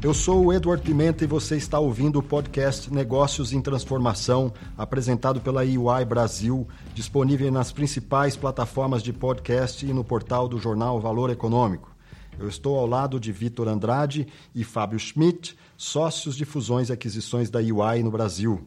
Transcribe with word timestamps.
Eu 0.00 0.14
sou 0.14 0.44
o 0.44 0.52
Edward 0.52 0.80
Pimenta 0.80 1.24
e 1.24 1.26
você 1.26 1.56
está 1.56 1.80
ouvindo 1.80 2.20
o 2.20 2.22
podcast 2.22 2.88
Negócios 2.94 3.52
em 3.52 3.60
Transformação, 3.60 4.52
apresentado 4.76 5.40
pela 5.40 5.66
EY 5.66 6.04
Brasil, 6.08 6.68
disponível 6.94 7.50
nas 7.50 7.72
principais 7.72 8.36
plataformas 8.36 9.02
de 9.02 9.12
podcast 9.12 9.84
e 9.84 9.92
no 9.92 10.04
portal 10.04 10.46
do 10.46 10.56
jornal 10.56 11.00
Valor 11.00 11.30
Econômico. 11.30 11.92
Eu 12.38 12.48
estou 12.48 12.78
ao 12.78 12.86
lado 12.86 13.18
de 13.18 13.32
Vitor 13.32 13.66
Andrade 13.66 14.28
e 14.54 14.62
Fábio 14.62 15.00
Schmidt, 15.00 15.58
sócios 15.76 16.36
de 16.36 16.44
fusões 16.44 16.90
e 16.90 16.92
aquisições 16.92 17.50
da 17.50 17.60
EY 17.60 18.04
no 18.04 18.10
Brasil. 18.12 18.64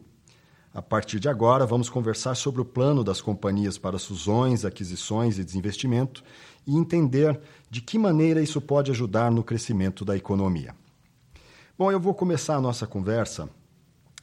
A 0.74 0.82
partir 0.82 1.18
de 1.18 1.30
agora, 1.30 1.64
vamos 1.64 1.88
conversar 1.88 2.34
sobre 2.34 2.60
o 2.60 2.64
plano 2.64 3.02
das 3.02 3.22
companhias 3.22 3.78
para 3.78 3.98
fusões, 3.98 4.66
aquisições 4.66 5.38
e 5.38 5.44
desinvestimento 5.44 6.22
e 6.66 6.76
entender 6.76 7.40
de 7.70 7.80
que 7.80 7.98
maneira 7.98 8.42
isso 8.42 8.60
pode 8.60 8.90
ajudar 8.90 9.30
no 9.30 9.42
crescimento 9.42 10.04
da 10.04 10.14
economia. 10.14 10.81
Bom, 11.82 11.90
eu 11.90 11.98
vou 11.98 12.14
começar 12.14 12.54
a 12.54 12.60
nossa 12.60 12.86
conversa, 12.86 13.50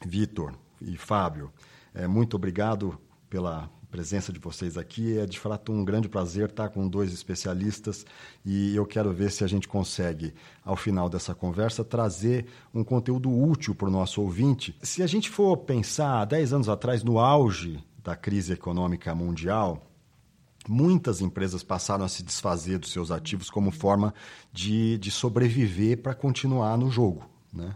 Vitor 0.02 0.54
e 0.80 0.96
Fábio. 0.96 1.52
É, 1.92 2.06
muito 2.06 2.34
obrigado 2.34 2.98
pela 3.28 3.68
presença 3.90 4.32
de 4.32 4.38
vocês 4.38 4.78
aqui. 4.78 5.18
É 5.18 5.26
de 5.26 5.38
fato 5.38 5.70
um 5.70 5.84
grande 5.84 6.08
prazer 6.08 6.48
estar 6.48 6.70
com 6.70 6.88
dois 6.88 7.12
especialistas 7.12 8.06
e 8.46 8.74
eu 8.74 8.86
quero 8.86 9.12
ver 9.12 9.30
se 9.30 9.44
a 9.44 9.46
gente 9.46 9.68
consegue, 9.68 10.32
ao 10.64 10.74
final 10.74 11.10
dessa 11.10 11.34
conversa, 11.34 11.84
trazer 11.84 12.46
um 12.72 12.82
conteúdo 12.82 13.30
útil 13.30 13.74
para 13.74 13.88
o 13.88 13.92
nosso 13.92 14.22
ouvinte. 14.22 14.74
Se 14.82 15.02
a 15.02 15.06
gente 15.06 15.28
for 15.28 15.54
pensar 15.58 16.24
10 16.24 16.54
anos 16.54 16.68
atrás, 16.70 17.04
no 17.04 17.18
auge 17.18 17.78
da 18.02 18.16
crise 18.16 18.54
econômica 18.54 19.14
mundial, 19.14 19.86
muitas 20.66 21.20
empresas 21.20 21.62
passaram 21.62 22.06
a 22.06 22.08
se 22.08 22.22
desfazer 22.22 22.78
dos 22.78 22.90
seus 22.90 23.10
ativos 23.10 23.50
como 23.50 23.70
forma 23.70 24.14
de, 24.50 24.96
de 24.96 25.10
sobreviver 25.10 26.00
para 26.00 26.14
continuar 26.14 26.78
no 26.78 26.90
jogo. 26.90 27.29
Né? 27.52 27.74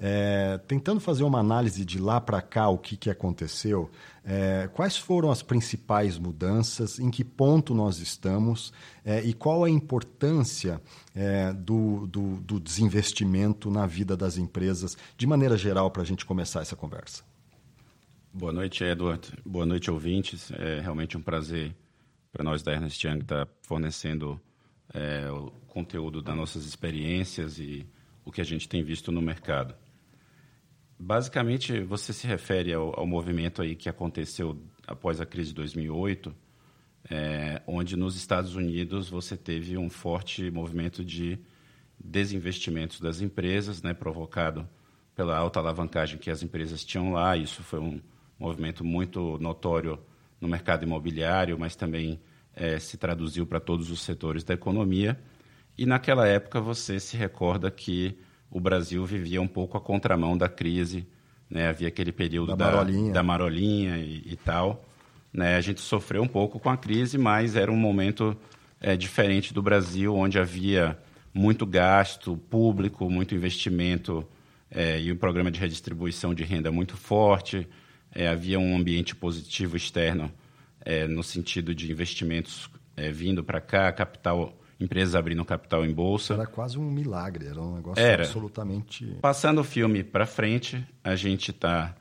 É, 0.00 0.58
tentando 0.68 1.00
fazer 1.00 1.24
uma 1.24 1.40
análise 1.40 1.84
de 1.84 1.98
lá 1.98 2.20
para 2.20 2.40
cá, 2.40 2.68
o 2.68 2.78
que, 2.78 2.96
que 2.96 3.10
aconteceu, 3.10 3.90
é, 4.24 4.68
quais 4.72 4.96
foram 4.96 5.28
as 5.28 5.42
principais 5.42 6.16
mudanças, 6.16 7.00
em 7.00 7.10
que 7.10 7.24
ponto 7.24 7.74
nós 7.74 7.98
estamos 7.98 8.72
é, 9.04 9.20
e 9.24 9.34
qual 9.34 9.64
a 9.64 9.70
importância 9.70 10.80
é, 11.16 11.52
do, 11.52 12.06
do, 12.06 12.36
do, 12.36 12.60
desinvestimento 12.60 13.72
na 13.72 13.86
vida 13.86 14.16
das 14.16 14.38
empresas, 14.38 14.96
de 15.16 15.26
maneira 15.26 15.56
geral, 15.56 15.90
para 15.90 16.02
a 16.02 16.06
gente 16.06 16.24
começar 16.24 16.60
essa 16.60 16.76
conversa. 16.76 17.24
Boa 18.32 18.52
noite, 18.52 18.84
Edward. 18.84 19.32
Boa 19.44 19.66
noite, 19.66 19.90
ouvintes. 19.90 20.52
É 20.52 20.78
realmente 20.80 21.18
um 21.18 21.22
prazer 21.22 21.74
para 22.30 22.44
nós 22.44 22.62
da 22.62 22.72
Ernest 22.72 23.04
Young 23.04 23.18
estar 23.18 23.46
tá 23.46 23.52
fornecendo 23.62 24.40
é, 24.94 25.28
o 25.28 25.50
conteúdo 25.66 26.22
das 26.22 26.36
nossas 26.36 26.64
experiências 26.64 27.58
e 27.58 27.84
o 28.28 28.30
que 28.30 28.42
a 28.42 28.44
gente 28.44 28.68
tem 28.68 28.82
visto 28.82 29.10
no 29.10 29.22
mercado. 29.22 29.74
Basicamente, 30.98 31.80
você 31.80 32.12
se 32.12 32.26
refere 32.26 32.74
ao, 32.74 33.00
ao 33.00 33.06
movimento 33.06 33.62
aí 33.62 33.74
que 33.74 33.88
aconteceu 33.88 34.60
após 34.86 35.18
a 35.18 35.24
crise 35.24 35.48
de 35.48 35.54
2008, 35.54 36.34
é, 37.08 37.62
onde 37.66 37.96
nos 37.96 38.16
Estados 38.16 38.54
Unidos 38.54 39.08
você 39.08 39.34
teve 39.34 39.78
um 39.78 39.88
forte 39.88 40.50
movimento 40.50 41.02
de 41.02 41.38
desinvestimentos 41.98 43.00
das 43.00 43.22
empresas, 43.22 43.82
né, 43.82 43.94
provocado 43.94 44.68
pela 45.16 45.34
alta 45.34 45.58
alavancagem 45.58 46.18
que 46.18 46.30
as 46.30 46.42
empresas 46.42 46.84
tinham 46.84 47.12
lá. 47.12 47.34
Isso 47.34 47.62
foi 47.62 47.80
um 47.80 47.98
movimento 48.38 48.84
muito 48.84 49.38
notório 49.38 49.98
no 50.38 50.46
mercado 50.46 50.82
imobiliário, 50.82 51.58
mas 51.58 51.74
também 51.74 52.20
é, 52.54 52.78
se 52.78 52.98
traduziu 52.98 53.46
para 53.46 53.58
todos 53.58 53.90
os 53.90 54.02
setores 54.02 54.44
da 54.44 54.52
economia. 54.52 55.18
E 55.78 55.86
naquela 55.86 56.26
época 56.26 56.60
você 56.60 56.98
se 56.98 57.16
recorda 57.16 57.70
que 57.70 58.18
o 58.50 58.58
Brasil 58.58 59.06
vivia 59.06 59.40
um 59.40 59.46
pouco 59.46 59.76
a 59.76 59.80
contramão 59.80 60.36
da 60.36 60.48
crise, 60.48 61.06
né? 61.48 61.68
havia 61.68 61.86
aquele 61.86 62.10
período 62.10 62.56
da, 62.56 62.56
da 62.56 62.72
marolinha, 62.72 63.12
da 63.12 63.22
marolinha 63.22 63.98
e, 63.98 64.22
e, 64.26 64.36
tal. 64.36 64.84
Né? 65.32 65.54
A 65.54 65.60
gente 65.60 65.80
sofreu 65.80 66.20
um 66.20 66.26
pouco 66.26 66.58
com 66.58 66.68
a 66.68 66.76
crise, 66.76 67.16
mas 67.16 67.54
era 67.54 67.70
um 67.70 67.76
momento 67.76 68.36
é, 68.80 68.96
diferente 68.96 69.54
do 69.54 69.62
Brasil, 69.62 70.16
onde 70.16 70.36
havia 70.36 70.98
muito 71.32 71.64
gasto 71.64 72.36
público, 72.36 73.08
muito 73.08 73.36
investimento 73.36 74.26
é, 74.68 75.00
e 75.00 75.12
um 75.12 75.16
programa 75.16 75.48
de 75.48 75.60
redistribuição 75.60 76.34
de 76.34 76.42
renda 76.42 76.72
muito 76.72 76.96
forte. 76.96 77.68
É, 78.12 78.26
havia 78.26 78.58
um 78.58 78.76
ambiente 78.76 79.14
positivo 79.14 79.76
externo 79.76 80.32
no 81.10 81.22
sentido 81.22 81.74
de 81.74 81.92
investimentos 81.92 82.70
vindo 83.12 83.44
para 83.44 83.60
cá, 83.60 83.92
capital 83.92 84.57
empresas 84.80 85.14
abrindo 85.14 85.44
capital 85.44 85.84
em 85.84 85.92
bolsa. 85.92 86.34
Era 86.34 86.46
quase 86.46 86.78
um 86.78 86.90
milagre, 86.90 87.46
era 87.46 87.60
um 87.60 87.76
negócio 87.76 88.02
era. 88.02 88.22
absolutamente. 88.22 89.04
Passando 89.20 89.60
o 89.60 89.64
filme 89.64 90.04
para 90.04 90.26
frente, 90.26 90.86
a 91.02 91.16
gente 91.16 91.50
está 91.50 91.94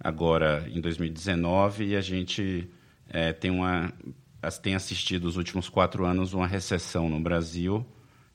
agora 0.00 0.66
em 0.70 0.80
2019 0.80 1.88
e 1.88 1.96
a 1.96 2.00
gente 2.00 2.68
é, 3.08 3.32
tem, 3.32 3.50
uma, 3.50 3.92
tem 4.62 4.74
assistido 4.74 5.26
os 5.26 5.36
últimos 5.36 5.68
quatro 5.68 6.04
anos 6.04 6.32
uma 6.32 6.46
recessão 6.46 7.08
no 7.08 7.20
Brasil 7.20 7.86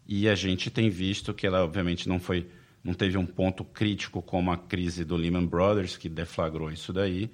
e 0.07 0.29
a 0.29 0.35
gente 0.35 0.69
tem 0.69 0.89
visto 0.89 1.33
que 1.33 1.45
ela 1.45 1.63
obviamente 1.63 2.07
não 2.07 2.19
foi 2.19 2.47
não 2.83 2.93
teve 2.93 3.17
um 3.17 3.25
ponto 3.25 3.65
crítico 3.65 4.21
como 4.21 4.49
a 4.49 4.57
crise 4.57 5.03
do 5.03 5.17
Lehman 5.17 5.45
Brothers 5.45 5.97
que 5.97 6.07
deflagrou 6.07 6.71
isso 6.71 6.93
daí, 6.93 7.29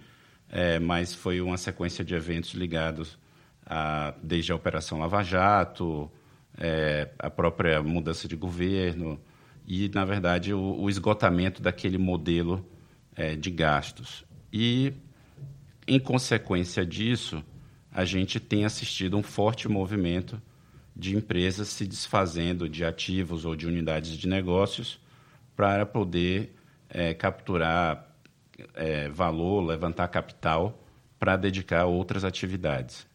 é, 0.49 0.79
mas 0.79 1.13
foi 1.13 1.41
uma 1.41 1.57
sequência 1.57 2.03
de 2.03 2.15
eventos 2.15 2.55
ligados 2.55 3.19
a, 3.63 4.15
desde 4.23 4.51
a 4.51 4.55
Operação 4.55 4.97
Lava 4.97 5.21
Jato, 5.21 6.09
é, 6.57 7.09
a 7.19 7.29
própria 7.29 7.81
mudança 7.81 8.27
de 8.27 8.35
governo 8.35 9.19
e, 9.65 9.89
na 9.89 10.05
verdade, 10.05 10.53
o, 10.53 10.81
o 10.81 10.89
esgotamento 10.89 11.61
daquele 11.61 11.97
modelo 11.97 12.65
é, 13.15 13.35
de 13.35 13.49
gastos. 13.49 14.23
E, 14.51 14.93
em 15.87 15.99
consequência 15.99 16.85
disso, 16.85 17.43
a 17.91 18.05
gente 18.05 18.39
tem 18.39 18.65
assistido 18.65 19.17
um 19.17 19.23
forte 19.23 19.67
movimento 19.67 20.41
de 20.95 21.15
empresas 21.15 21.69
se 21.69 21.87
desfazendo 21.87 22.69
de 22.69 22.85
ativos 22.85 23.45
ou 23.45 23.55
de 23.55 23.67
unidades 23.67 24.11
de 24.11 24.27
negócios 24.27 24.99
para 25.55 25.85
poder 25.85 26.55
é, 26.89 27.13
capturar 27.13 28.15
é, 28.75 29.09
valor, 29.09 29.61
levantar 29.61 30.07
capital 30.07 30.79
para 31.17 31.35
dedicar 31.35 31.81
a 31.81 31.85
outras 31.85 32.23
atividades. 32.23 33.07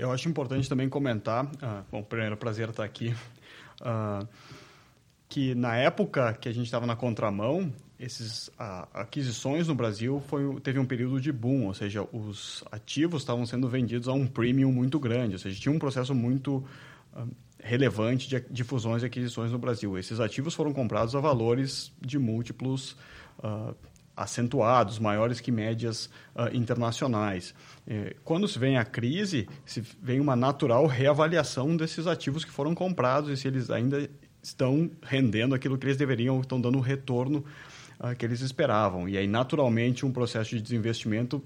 Eu 0.00 0.10
acho 0.10 0.30
importante 0.30 0.66
também 0.66 0.88
comentar, 0.88 1.44
uh, 1.44 1.84
bom, 1.92 2.02
primeiro 2.02 2.34
prazer 2.34 2.70
estar 2.70 2.84
aqui, 2.84 3.14
uh, 3.82 4.26
que 5.28 5.54
na 5.54 5.76
época 5.76 6.32
que 6.40 6.48
a 6.48 6.52
gente 6.52 6.64
estava 6.64 6.86
na 6.86 6.96
contramão, 6.96 7.70
esses 7.98 8.48
uh, 8.48 8.88
aquisições 8.94 9.68
no 9.68 9.74
Brasil 9.74 10.22
foi, 10.26 10.58
teve 10.62 10.78
um 10.78 10.86
período 10.86 11.20
de 11.20 11.30
boom, 11.30 11.66
ou 11.66 11.74
seja, 11.74 12.02
os 12.14 12.64
ativos 12.72 13.20
estavam 13.20 13.44
sendo 13.44 13.68
vendidos 13.68 14.08
a 14.08 14.14
um 14.14 14.26
premium 14.26 14.72
muito 14.72 14.98
grande, 14.98 15.34
ou 15.34 15.38
seja, 15.38 15.60
tinha 15.60 15.74
um 15.74 15.78
processo 15.78 16.14
muito 16.14 16.64
relevante 17.62 18.26
de, 18.26 18.40
de, 18.40 18.64
fusões 18.64 19.02
e 19.02 19.06
aquisições 19.06 19.52
no 19.52 19.58
Brasil. 19.58 19.98
Esses 19.98 20.18
ativos 20.18 20.54
foram 20.54 20.72
comprados 20.72 21.14
a 21.14 21.20
valores 21.20 21.92
de 22.00 22.18
múltiplos 22.18 22.96
acentuados, 24.16 24.98
maiores 24.98 25.40
que 25.40 25.50
médias 25.50 26.06
uh, 26.34 26.54
internacionais. 26.54 27.54
É, 27.86 28.16
quando 28.24 28.46
se 28.46 28.58
vem 28.58 28.76
a 28.76 28.84
crise, 28.84 29.48
se 29.64 29.82
vem 30.02 30.20
uma 30.20 30.36
natural 30.36 30.86
reavaliação 30.86 31.76
desses 31.76 32.06
ativos 32.06 32.44
que 32.44 32.50
foram 32.50 32.74
comprados 32.74 33.30
e 33.30 33.36
se 33.36 33.48
eles 33.48 33.70
ainda 33.70 34.08
estão 34.42 34.90
rendendo 35.02 35.54
aquilo 35.54 35.78
que 35.78 35.86
eles 35.86 35.96
deveriam, 35.96 36.40
estão 36.40 36.60
dando 36.60 36.78
o 36.78 36.82
retorno 36.82 37.44
uh, 37.98 38.14
que 38.16 38.24
eles 38.24 38.40
esperavam. 38.40 39.08
E 39.08 39.16
aí, 39.16 39.26
naturalmente, 39.26 40.04
um 40.04 40.12
processo 40.12 40.50
de 40.50 40.60
desinvestimento 40.62 41.42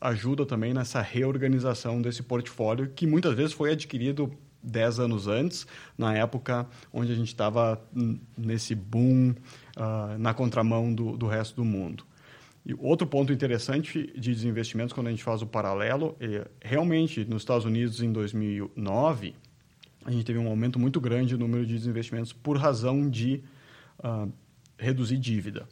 ajuda 0.00 0.46
também 0.46 0.72
nessa 0.72 1.02
reorganização 1.02 2.00
desse 2.00 2.22
portfólio, 2.22 2.90
que 2.94 3.06
muitas 3.06 3.34
vezes 3.34 3.52
foi 3.52 3.72
adquirido 3.72 4.32
10 4.62 5.00
anos 5.00 5.26
antes, 5.26 5.66
na 5.96 6.14
época 6.14 6.66
onde 6.92 7.12
a 7.12 7.14
gente 7.14 7.28
estava 7.28 7.80
nesse 8.36 8.74
boom 8.74 9.30
uh, 9.76 10.18
na 10.18 10.34
contramão 10.34 10.92
do, 10.92 11.16
do 11.16 11.26
resto 11.26 11.56
do 11.56 11.64
mundo. 11.64 12.04
E 12.64 12.74
outro 12.74 13.06
ponto 13.06 13.32
interessante 13.32 14.12
de 14.16 14.34
desinvestimentos, 14.34 14.92
quando 14.92 15.06
a 15.06 15.10
gente 15.10 15.24
faz 15.24 15.40
o 15.40 15.46
paralelo, 15.46 16.14
é 16.20 16.46
realmente 16.60 17.24
nos 17.24 17.42
Estados 17.42 17.64
Unidos 17.64 18.02
em 18.02 18.12
2009, 18.12 19.34
a 20.04 20.10
gente 20.10 20.24
teve 20.24 20.38
um 20.38 20.48
aumento 20.48 20.78
muito 20.78 21.00
grande 21.00 21.34
no 21.34 21.46
número 21.46 21.66
de 21.66 21.74
desinvestimentos 21.74 22.32
por 22.32 22.56
razão 22.56 23.08
de 23.08 23.42
uh, 23.98 24.30
reduzir 24.78 25.18
dívida. 25.18 25.66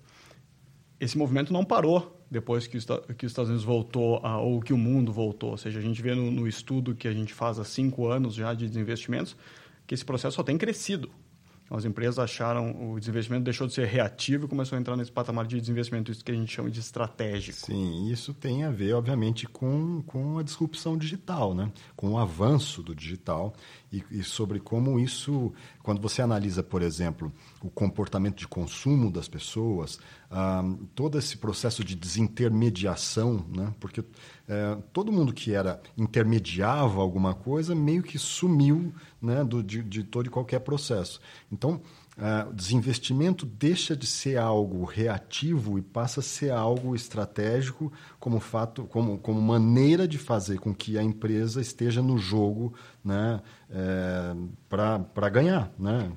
Esse 1.00 1.16
movimento 1.16 1.52
não 1.52 1.64
parou 1.64 2.16
depois 2.30 2.66
que, 2.66 2.78
que 3.16 3.26
os 3.26 3.32
Estados 3.32 3.48
Unidos 3.48 3.64
voltou, 3.64 4.20
a, 4.22 4.38
ou 4.38 4.60
que 4.60 4.72
o 4.72 4.78
mundo 4.78 5.12
voltou. 5.12 5.50
Ou 5.50 5.56
seja, 5.56 5.78
a 5.78 5.82
gente 5.82 6.02
vê 6.02 6.14
no, 6.14 6.30
no, 6.30 6.46
estudo 6.46 6.94
que 6.94 7.08
a 7.08 7.12
gente 7.12 7.32
faz 7.32 7.58
há 7.58 7.64
cinco 7.64 8.06
anos 8.06 8.34
já 8.34 8.52
de 8.52 8.68
desinvestimentos 8.68 9.36
que 9.86 9.94
esse 9.94 10.04
processo 10.04 10.36
só 10.36 10.42
tem 10.42 10.58
crescido. 10.58 11.10
As 11.70 11.84
empresas 11.84 12.18
acharam 12.18 12.92
o 12.92 12.98
desinvestimento 12.98 13.44
deixou 13.44 13.66
de 13.66 13.74
ser 13.74 13.86
reativo 13.86 14.46
e 14.46 14.48
começou 14.48 14.76
a 14.76 14.80
entrar 14.80 14.96
nesse 14.96 15.12
patamar 15.12 15.46
de 15.46 15.60
desinvestimento, 15.60 16.10
isso 16.10 16.24
que 16.24 16.32
a 16.32 16.34
gente 16.34 16.50
chama 16.50 16.70
de 16.70 16.80
estratégico. 16.80 17.58
Sim, 17.58 18.10
isso 18.10 18.32
tem 18.32 18.64
a 18.64 18.70
ver, 18.70 18.94
obviamente, 18.94 19.46
com, 19.46 20.02
com 20.06 20.38
a 20.38 20.42
disrupção 20.42 20.96
digital, 20.96 21.54
né? 21.54 21.70
com 21.94 22.12
o 22.12 22.18
avanço 22.18 22.82
do 22.82 22.94
digital 22.94 23.54
e, 23.92 24.04
e 24.10 24.22
sobre 24.22 24.60
como 24.60 24.98
isso, 25.00 25.52
quando 25.82 26.00
você 26.00 26.20
analisa, 26.20 26.62
por 26.62 26.82
exemplo, 26.82 27.32
o 27.62 27.70
comportamento 27.70 28.36
de 28.36 28.46
consumo 28.46 29.10
das 29.10 29.28
pessoas, 29.28 29.98
ah, 30.30 30.62
todo 30.94 31.18
esse 31.18 31.36
processo 31.38 31.82
de 31.82 31.94
desintermediação, 31.94 33.44
né? 33.48 33.72
porque 33.80 34.04
é, 34.46 34.76
todo 34.92 35.12
mundo 35.12 35.32
que 35.32 35.54
era 35.54 35.80
intermediava 35.96 37.00
alguma 37.00 37.34
coisa 37.34 37.74
meio 37.74 38.02
que 38.02 38.18
sumiu 38.18 38.92
né, 39.20 39.42
do, 39.44 39.62
de, 39.62 39.82
de 39.82 40.04
todo 40.04 40.26
e 40.26 40.30
qualquer 40.30 40.60
processo. 40.60 41.20
Então, 41.50 41.80
o 42.50 42.52
desinvestimento 42.52 43.46
deixa 43.46 43.96
de 43.96 44.06
ser 44.06 44.38
algo 44.38 44.84
reativo 44.84 45.78
e 45.78 45.82
passa 45.82 46.18
a 46.18 46.22
ser 46.22 46.50
algo 46.50 46.96
estratégico 46.96 47.92
como 48.18 48.40
fato, 48.40 48.84
como, 48.84 49.18
como 49.18 49.40
maneira 49.40 50.08
de 50.08 50.18
fazer 50.18 50.58
com 50.58 50.74
que 50.74 50.98
a 50.98 51.02
empresa 51.02 51.60
esteja 51.60 52.02
no 52.02 52.18
jogo 52.18 52.74
né, 53.04 53.40
é, 53.70 54.34
para 54.68 55.28
ganhar. 55.28 55.70
Né? 55.78 56.10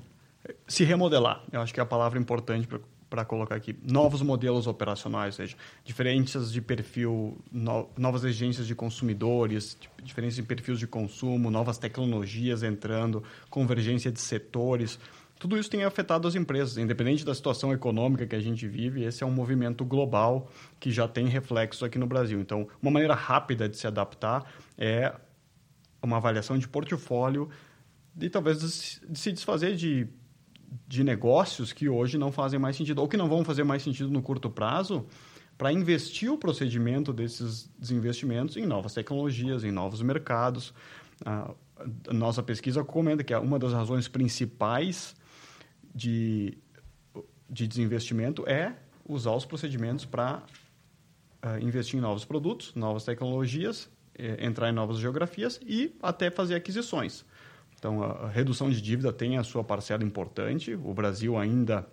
Se 0.66 0.82
remodelar, 0.82 1.44
eu 1.52 1.60
acho 1.60 1.72
que 1.72 1.78
é 1.78 1.82
a 1.82 1.86
palavra 1.86 2.18
importante 2.18 2.68
para 3.12 3.24
colocar 3.26 3.54
aqui. 3.54 3.76
Novos 3.82 4.22
modelos 4.22 4.66
operacionais, 4.66 5.34
ou 5.34 5.44
seja, 5.44 5.56
diferenças 5.84 6.50
de 6.50 6.62
perfil, 6.62 7.38
no, 7.52 7.88
novas 7.96 8.24
exigências 8.24 8.66
de 8.66 8.74
consumidores, 8.74 9.76
diferenças 10.02 10.38
em 10.38 10.44
perfis 10.44 10.78
de 10.78 10.86
consumo, 10.86 11.50
novas 11.50 11.76
tecnologias 11.76 12.62
entrando, 12.62 13.22
convergência 13.50 14.10
de 14.10 14.18
setores. 14.18 14.98
Tudo 15.42 15.58
isso 15.58 15.68
tem 15.68 15.82
afetado 15.82 16.28
as 16.28 16.36
empresas, 16.36 16.78
independente 16.78 17.24
da 17.24 17.34
situação 17.34 17.72
econômica 17.72 18.24
que 18.24 18.36
a 18.36 18.38
gente 18.38 18.68
vive, 18.68 19.02
esse 19.02 19.24
é 19.24 19.26
um 19.26 19.30
movimento 19.32 19.84
global 19.84 20.48
que 20.78 20.88
já 20.92 21.08
tem 21.08 21.26
reflexo 21.26 21.84
aqui 21.84 21.98
no 21.98 22.06
Brasil. 22.06 22.40
Então, 22.40 22.68
uma 22.80 22.92
maneira 22.92 23.12
rápida 23.12 23.68
de 23.68 23.76
se 23.76 23.84
adaptar 23.84 24.48
é 24.78 25.12
uma 26.00 26.18
avaliação 26.18 26.56
de 26.56 26.68
portfólio 26.68 27.50
e 28.20 28.30
talvez 28.30 29.00
de 29.04 29.18
se 29.18 29.32
desfazer 29.32 29.74
de 29.74 30.06
de 30.86 31.02
negócios 31.02 31.72
que 31.72 31.88
hoje 31.88 32.16
não 32.16 32.30
fazem 32.30 32.60
mais 32.60 32.76
sentido 32.76 33.00
ou 33.00 33.08
que 33.08 33.16
não 33.16 33.28
vão 33.28 33.44
fazer 33.44 33.64
mais 33.64 33.82
sentido 33.82 34.10
no 34.10 34.22
curto 34.22 34.48
prazo 34.48 35.04
para 35.58 35.72
investir 35.72 36.30
o 36.30 36.38
procedimento 36.38 37.12
desses 37.12 37.68
desinvestimentos 37.76 38.56
em 38.56 38.64
novas 38.64 38.94
tecnologias, 38.94 39.64
em 39.64 39.72
novos 39.72 40.02
mercados. 40.02 40.72
Nossa 42.12 42.44
pesquisa 42.44 42.84
comenta 42.84 43.24
que 43.24 43.34
uma 43.34 43.58
das 43.58 43.72
razões 43.72 44.06
principais 44.06 45.20
de, 45.94 46.58
de 47.48 47.66
desinvestimento 47.66 48.48
é 48.48 48.74
usar 49.06 49.32
os 49.32 49.44
procedimentos 49.44 50.04
para 50.04 50.42
uh, 51.44 51.58
investir 51.60 51.98
em 51.98 52.02
novos 52.02 52.24
produtos, 52.24 52.74
novas 52.74 53.04
tecnologias, 53.04 53.90
eh, 54.14 54.44
entrar 54.46 54.68
em 54.68 54.72
novas 54.72 54.98
geografias 54.98 55.58
e 55.66 55.96
até 56.02 56.30
fazer 56.30 56.54
aquisições. 56.54 57.24
Então, 57.78 58.02
a 58.02 58.28
redução 58.28 58.70
de 58.70 58.80
dívida 58.80 59.12
tem 59.12 59.38
a 59.38 59.42
sua 59.42 59.64
parcela 59.64 60.04
importante. 60.04 60.74
O 60.74 60.94
Brasil 60.94 61.36
ainda 61.36 61.86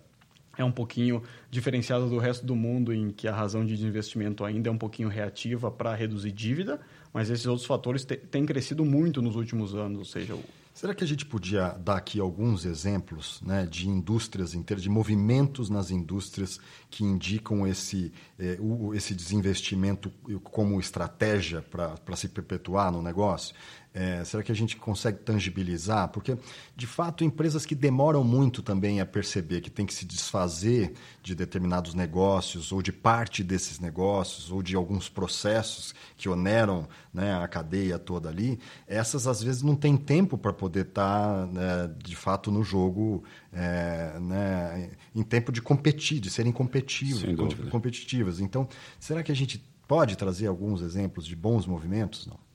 é 0.58 0.64
um 0.64 0.72
pouquinho 0.72 1.24
diferenciado 1.50 2.10
do 2.10 2.18
resto 2.18 2.46
do 2.46 2.56
mundo 2.56 2.94
em 2.94 3.10
que 3.10 3.28
a 3.28 3.34
razão 3.34 3.66
de 3.66 3.74
investimento 3.84 4.44
ainda 4.44 4.70
é 4.70 4.72
um 4.72 4.78
pouquinho 4.78 5.08
reativa 5.08 5.72
para 5.72 5.96
reduzir 5.96 6.32
dívida, 6.32 6.80
mas 7.14 7.30
esses 7.30 7.48
outros 7.48 7.66
fatores 7.66 8.06
têm 8.06 8.46
crescido 8.46 8.84
muito 8.84 9.22
nos 9.22 9.36
últimos 9.36 9.74
anos, 9.74 10.00
ou 10.00 10.06
seja, 10.06 10.38
Será 10.80 10.96
que 10.96 11.04
a 11.04 11.08
gente 11.08 11.26
podia 11.26 11.72
dar 11.74 11.98
aqui 11.98 12.22
alguns 12.22 12.64
exemplos 12.64 13.42
né, 13.42 13.66
de 13.66 13.90
indústrias 13.90 14.54
inteiras, 14.54 14.82
de 14.82 14.88
movimentos 14.88 15.70
nas 15.70 15.92
indústrias 15.92 16.58
que 16.90 17.04
indicam 17.04 17.68
esse, 17.68 18.14
eh, 18.40 18.56
o, 18.62 18.96
esse 18.96 19.14
desinvestimento 19.14 20.10
como 20.42 20.80
estratégia 20.80 21.62
para 21.62 22.16
se 22.16 22.30
perpetuar 22.30 22.94
no 22.94 23.02
negócio? 23.02 23.54
É, 23.92 24.24
será 24.24 24.44
que 24.44 24.52
a 24.52 24.56
gente 24.56 24.78
consegue 24.78 25.18
tangibilizar? 25.20 26.10
Porque, 26.10 26.38
de 26.76 26.86
fato, 26.86 27.24
empresas 27.24 27.66
que 27.66 27.74
demoram 27.74 28.24
muito 28.24 28.62
também 28.62 29.02
a 29.02 29.06
perceber 29.06 29.62
que 29.62 29.70
tem 29.70 29.84
que 29.84 29.94
se 29.94 30.06
desfazer 30.06 30.94
de 31.24 31.34
determinados 31.34 31.96
negócios, 31.96 32.72
ou 32.72 32.84
de 32.84 32.92
parte 32.92 33.44
desses 33.44 33.80
negócios, 33.80 34.52
ou 34.52 34.62
de 34.62 34.76
alguns 34.76 35.10
processos 35.10 35.96
que 36.16 36.30
oneram 36.30 36.88
né, 37.12 37.34
a 37.42 37.48
cadeia 37.48 37.98
toda 37.98 38.30
ali, 38.30 38.60
essas 38.88 39.26
às 39.26 39.42
vezes 39.42 39.64
não 39.64 39.76
têm 39.76 39.98
tempo 39.98 40.38
para 40.38 40.54
poder 40.54 40.86
estar, 40.86 41.48
tá, 41.48 41.48
né, 41.48 41.96
de 41.98 42.16
fato, 42.16 42.52
no 42.52 42.64
jogo 42.64 43.24
é, 43.52 44.20
né, 44.20 44.92
em 45.16 45.24
tempo 45.24 45.52
de 45.52 45.64
competir, 45.64 46.20
de 46.20 46.30
serem 46.30 46.52
competitivas, 46.52 47.24
competitivas. 47.72 48.40
Então, 48.40 48.68
será 49.00 49.24
que 49.24 49.32
a 49.32 49.36
gente 49.36 49.64
pode 49.88 50.16
trazer 50.16 50.46
alguns 50.46 50.82
exemplos 50.84 51.26
de 51.26 51.36
bons 51.36 51.66
movimentos? 51.66 52.28
Não. 52.28 52.49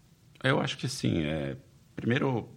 Eu 0.44 0.60
acho 0.60 0.76
que 0.76 0.86
sim. 0.88 1.22
É, 1.22 1.56
primeiro, 1.96 2.48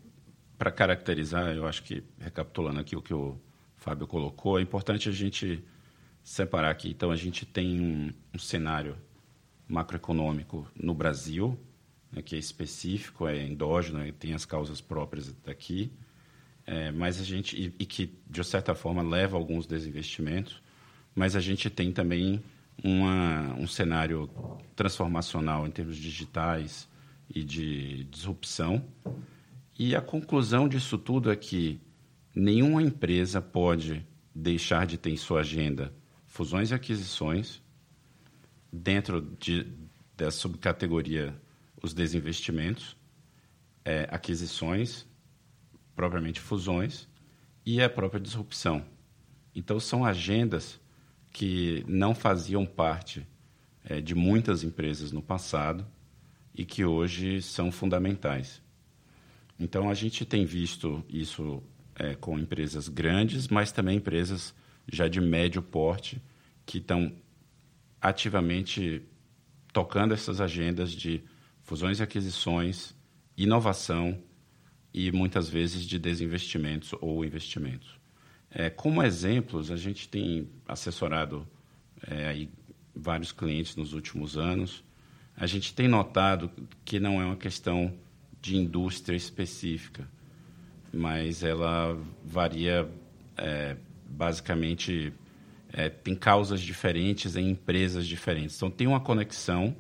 para 0.58 0.70
caracterizar, 0.70 1.56
eu 1.56 1.66
acho 1.66 1.84
que, 1.84 2.04
recapitulando 2.20 2.82
aqui 2.82 2.96
o 2.96 3.02
que 3.02 3.14
o 3.14 3.40
Fábio 3.78 4.06
colocou, 4.06 4.60
é 4.60 4.62
importante 4.62 5.08
a 5.08 5.12
gente 5.12 5.64
separar 6.22 6.70
aqui. 6.70 6.90
Então, 6.90 7.12
a 7.12 7.16
gente 7.16 7.46
tem 7.46 7.80
um, 7.80 8.14
um 8.36 8.38
cenário 8.38 8.98
macroeconômico 9.68 10.68
no 10.76 10.94
Brasil, 10.94 11.58
né, 12.12 12.22
que 12.22 12.36
é 12.36 12.40
específico, 12.40 13.26
é 13.26 13.42
endógeno, 13.42 14.12
tem 14.14 14.34
as 14.34 14.44
causas 14.44 14.82
próprias 14.82 15.34
daqui, 15.46 15.92
é, 16.66 16.92
mas 16.92 17.22
a 17.22 17.24
gente 17.24 17.56
e, 17.56 17.74
e, 17.80 17.86
que 17.86 18.14
de 18.30 18.44
certa 18.44 18.76
forma 18.76 19.02
leva 19.02 19.38
a 19.38 19.40
alguns 19.40 19.66
desinvestimentos, 19.66 20.62
mas 21.16 21.36
a 21.36 21.40
gente 21.40 21.70
tem 21.70 21.92
também 21.94 22.44
uma, 22.84 23.56
um 23.56 23.68
cenário 23.68 24.30
transformacional 24.76 25.66
em 25.66 25.72
termos 25.72 25.98
digitais, 25.98 26.88
e 27.34 27.44
de 27.44 28.04
disrupção. 28.06 28.86
E 29.78 29.96
a 29.96 30.02
conclusão 30.02 30.68
disso 30.68 30.98
tudo 30.98 31.32
é 31.32 31.36
que 31.36 31.80
nenhuma 32.36 32.82
empresa 32.82 33.42
pode 33.42 34.06
deixar 34.34 34.86
de 34.86 34.98
ter 34.98 35.12
em 35.12 35.18
sua 35.18 35.42
agenda 35.42 35.94
fusões 36.26 36.72
e 36.72 36.74
aquisições 36.74 37.62
dentro 38.72 39.22
de, 39.40 39.66
da 40.16 40.30
subcategoria 40.30 41.40
os 41.82 41.94
desinvestimentos, 41.94 42.98
é, 43.86 44.08
aquisições, 44.12 45.06
propriamente 45.96 46.40
fusões, 46.40 47.08
e 47.66 47.82
a 47.82 47.90
própria 47.90 48.20
disrupção. 48.20 48.86
Então, 49.54 49.80
são 49.80 50.06
agendas 50.06 50.80
que 51.32 51.84
não 51.88 52.16
faziam 52.16 52.66
parte 52.66 53.28
é, 53.84 54.02
de 54.02 54.16
muitas 54.16 54.64
empresas 54.64 55.12
no 55.12 55.22
passado 55.22 55.86
e 56.58 56.66
que 56.66 56.84
hoje 56.84 57.40
são 57.40 57.72
fundamentais. 57.72 58.64
Então, 59.60 59.90
a 59.90 59.94
gente 59.94 60.26
tem 60.26 60.44
visto 60.44 61.06
isso 61.08 61.62
é, 61.96 62.16
com 62.16 62.38
empresas 62.40 62.90
grandes, 62.90 63.48
mas 63.48 63.72
também 63.72 63.98
empresas 63.98 64.56
já 64.92 65.08
de 65.08 65.22
médio 65.22 65.62
porte 65.62 66.20
que 66.66 66.80
estão 66.80 67.14
ativamente 68.02 69.04
tocando 69.72 70.16
essas 70.16 70.42
agendas 70.42 70.92
de 70.92 71.24
fusões 71.62 72.00
e 72.00 72.04
aquisições, 72.04 72.96
inovação 73.38 74.18
e 74.92 75.12
muitas 75.12 75.48
vezes 75.48 75.86
de 75.86 76.00
desinvestimentos 76.00 76.92
ou 77.00 77.24
investimentos. 77.24 78.00
É, 78.50 78.70
como 78.70 79.04
exemplos, 79.04 79.70
a 79.70 79.76
gente 79.76 80.10
tem 80.10 80.50
assessorado 80.68 81.48
é, 82.02 82.48
vários 82.96 83.32
clientes 83.32 83.76
nos 83.76 83.94
últimos 83.94 84.38
anos 84.38 84.84
a 85.38 85.46
gente 85.46 85.74
tem 85.76 85.88
notado 85.88 86.50
que 86.84 87.00
não 87.00 87.22
é 87.22 87.26
uma 87.26 87.36
questão 87.36 87.94
de 88.42 88.58
indústria 88.58 89.16
específica, 89.16 90.10
mas 90.92 91.44
ela 91.44 91.96
varia 92.26 92.90
é, 93.38 93.78
basicamente 94.10 95.14
é, 95.72 95.90
tem 95.90 96.16
causas 96.16 96.60
diferentes 96.60 97.36
em 97.36 97.52
empresas 97.52 98.08
diferentes. 98.08 98.56
Então 98.56 98.72
tem 98.72 98.88
uma 98.88 99.00
conexão 99.00 99.76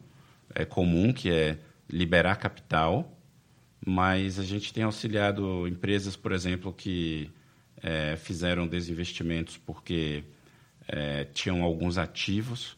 é, 0.54 0.64
comum 0.64 1.12
que 1.12 1.32
é 1.32 1.58
liberar 1.90 2.36
capital, 2.36 3.18
mas 3.84 4.38
a 4.38 4.44
gente 4.44 4.72
tem 4.72 4.84
auxiliado 4.84 5.68
empresas, 5.68 6.16
por 6.16 6.34
exemplo, 6.34 6.72
que 6.72 7.32
é, 7.82 8.16
fizeram 8.16 8.68
desinvestimentos 8.68 9.58
porque 9.58 10.24
é, 10.88 11.24
tinham 11.26 11.64
alguns 11.64 11.98
ativos 11.98 12.78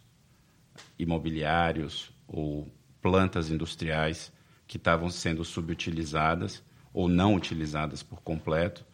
imobiliários 0.97 2.17
ou 2.29 2.71
plantas 3.01 3.49
industriais 3.49 4.31
que 4.67 4.77
estavam 4.77 5.09
sendo 5.09 5.43
subutilizadas 5.43 6.63
ou 6.93 7.07
não 7.07 7.35
utilizadas 7.35 8.03
por 8.03 8.21
completo, 8.21 8.85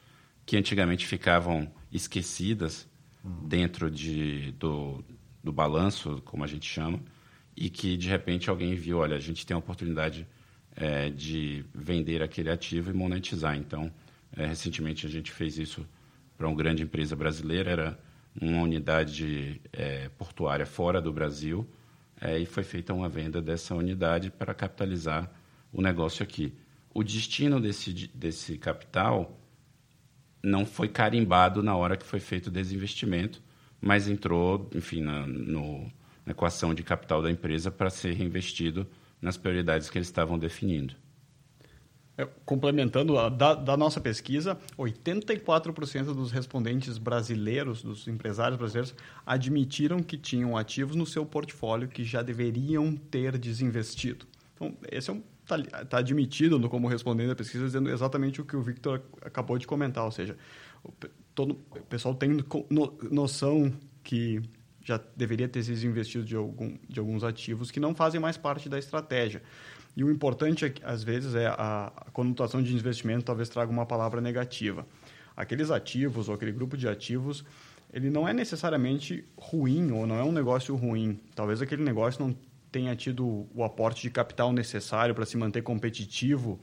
que 0.46 0.58
antigamente 0.58 1.06
ficavam 1.06 1.72
esquecidas 1.92 2.88
uhum. 3.24 3.48
dentro 3.48 3.90
de, 3.90 4.52
do, 4.54 5.04
do 5.44 5.52
balanço, 5.52 6.22
como 6.24 6.44
a 6.44 6.48
gente 6.48 6.66
chama, 6.66 7.00
e 7.56 7.70
que 7.70 7.98
de 7.98 8.08
repente 8.10 8.50
alguém 8.50 8.76
viu, 8.76 9.00
olha, 9.00 9.16
a 9.16 9.20
gente 9.20 9.46
tem 9.46 9.56
a 9.56 9.58
oportunidade 9.58 10.28
é, 10.76 11.10
de 11.10 11.66
vender 11.74 12.22
aquele 12.22 12.50
ativo 12.50 12.92
e 12.92 12.94
monetizar. 12.94 13.56
Então, 13.58 13.92
é, 14.36 14.46
recentemente 14.46 15.06
a 15.06 15.10
gente 15.10 15.32
fez 15.32 15.58
isso 15.58 15.88
para 16.38 16.48
uma 16.48 16.56
grande 16.56 16.84
empresa 16.84 17.16
brasileira, 17.16 17.72
era 17.72 18.00
uma 18.40 18.62
unidade 18.62 19.62
é, 19.72 20.10
portuária 20.10 20.66
fora 20.66 21.02
do 21.02 21.14
Brasil, 21.14 21.68
é, 22.26 22.40
e 22.40 22.46
foi 22.46 22.64
feita 22.64 22.92
uma 22.92 23.08
venda 23.08 23.40
dessa 23.40 23.76
unidade 23.76 24.32
para 24.32 24.54
capitalizar 24.54 25.32
o 25.72 25.80
negócio 25.80 26.24
aqui. 26.24 26.54
O 26.92 27.04
destino 27.04 27.62
desse, 27.62 27.94
desse 28.14 28.58
capital 28.58 29.40
não 30.42 30.66
foi 30.66 30.88
carimbado 30.88 31.62
na 31.62 31.76
hora 31.76 31.96
que 31.96 32.06
foi 32.06 32.20
feito 32.20 32.48
o 32.48 32.52
desinvestimento, 32.52 33.44
mas 33.80 34.08
entrou, 34.08 34.68
enfim, 34.74 35.02
na, 35.02 35.28
no, 35.28 35.82
na 36.26 36.32
equação 36.32 36.74
de 36.74 36.82
capital 36.82 37.22
da 37.22 37.30
empresa 37.30 37.70
para 37.70 37.92
ser 37.92 38.14
reinvestido 38.14 38.88
nas 39.22 39.38
prioridades 39.38 39.90
que 39.90 39.98
eles 39.98 40.08
estavam 40.08 40.40
definindo. 40.40 40.96
É, 42.18 42.26
complementando, 42.46 43.18
a, 43.18 43.28
da, 43.28 43.54
da, 43.54 43.76
nossa 43.76 44.00
pesquisa, 44.00 44.58
84% 44.78 46.14
dos 46.14 46.32
respondentes 46.32 46.98
brasileiros, 46.98 47.82
dos 47.84 48.08
empresários 48.08 48.58
brasileiros, 48.58 48.96
admitiram 49.26 50.02
que 50.02 50.18
tinham 50.18 50.56
ativos 50.56 50.96
no 50.96 51.06
seu 51.06 51.26
portfólio 51.26 51.90
que 51.90 52.06
já 52.06 52.22
deveriam 52.22 52.96
ter 52.96 53.38
desinvestido. 53.38 54.26
Então, 54.56 54.74
esse 54.90 55.10
é 55.10 55.14
um 55.14 55.22
está 55.46 55.86
tá 55.86 55.98
admitido 56.00 56.60
como 56.70 56.88
respondendo 56.88 57.32
à 57.32 57.36
pesquisa 57.36 57.66
dizendo 57.66 57.90
exatamente 57.90 58.42
o 58.42 58.46
que 58.46 58.56
o 58.56 58.62
Victor 58.62 59.02
acabou 59.22 59.58
de 59.58 59.68
comentar, 59.68 60.04
ou 60.04 60.12
seja, 60.12 60.36
o, 60.84 60.92
todo, 61.34 61.60
o 61.72 61.82
pessoal 61.82 62.16
tem 62.16 62.30
no, 62.70 62.98
noção 63.12 63.72
que 64.04 64.42
já 64.84 65.00
deveria 65.16 65.48
ter 65.48 65.64
sido 65.64 65.84
investido 65.86 66.24
de, 66.24 66.36
algum, 66.36 66.78
de 66.88 67.00
alguns 67.00 67.24
ativos 67.24 67.72
que 67.72 67.80
não 67.80 67.96
fazem 67.96 68.20
mais 68.20 68.38
parte 68.38 68.70
da 68.70 68.78
estratégia. 68.78 69.42
E 69.96 70.04
o 70.04 70.12
importante, 70.12 70.66
é 70.66 70.74
às 70.84 71.04
vezes, 71.04 71.36
é 71.36 71.48
a, 71.48 71.92
a 71.96 72.12
conotação 72.12 72.62
de 72.62 72.74
investimento 72.74 73.26
talvez 73.26 73.48
traga 73.48 73.72
uma 73.72 73.86
palavra 73.86 74.20
negativa. 74.20 74.86
Aqueles 75.36 75.72
ativos 75.72 76.28
ou 76.28 76.36
aquele 76.36 76.52
grupo 76.52 76.76
de 76.76 76.88
ativos, 76.88 77.46
ele 77.94 78.10
não 78.10 78.28
é 78.28 78.34
necessariamente 78.34 79.24
ruim 79.38 79.92
ou 79.92 80.06
não 80.06 80.18
é 80.18 80.24
um 80.24 80.32
negócio 80.32 80.76
ruim. 80.76 81.20
Talvez 81.34 81.62
aquele 81.62 81.84
negócio 81.84 82.26
não 82.26 82.36
tenha 82.72 82.94
tido 82.96 83.48
o 83.56 83.64
aporte 83.64 84.02
de 84.02 84.10
capital 84.10 84.52
necessário 84.52 85.16
para 85.16 85.26
se 85.26 85.38
manter 85.38 85.62
competitivo, 85.62 86.60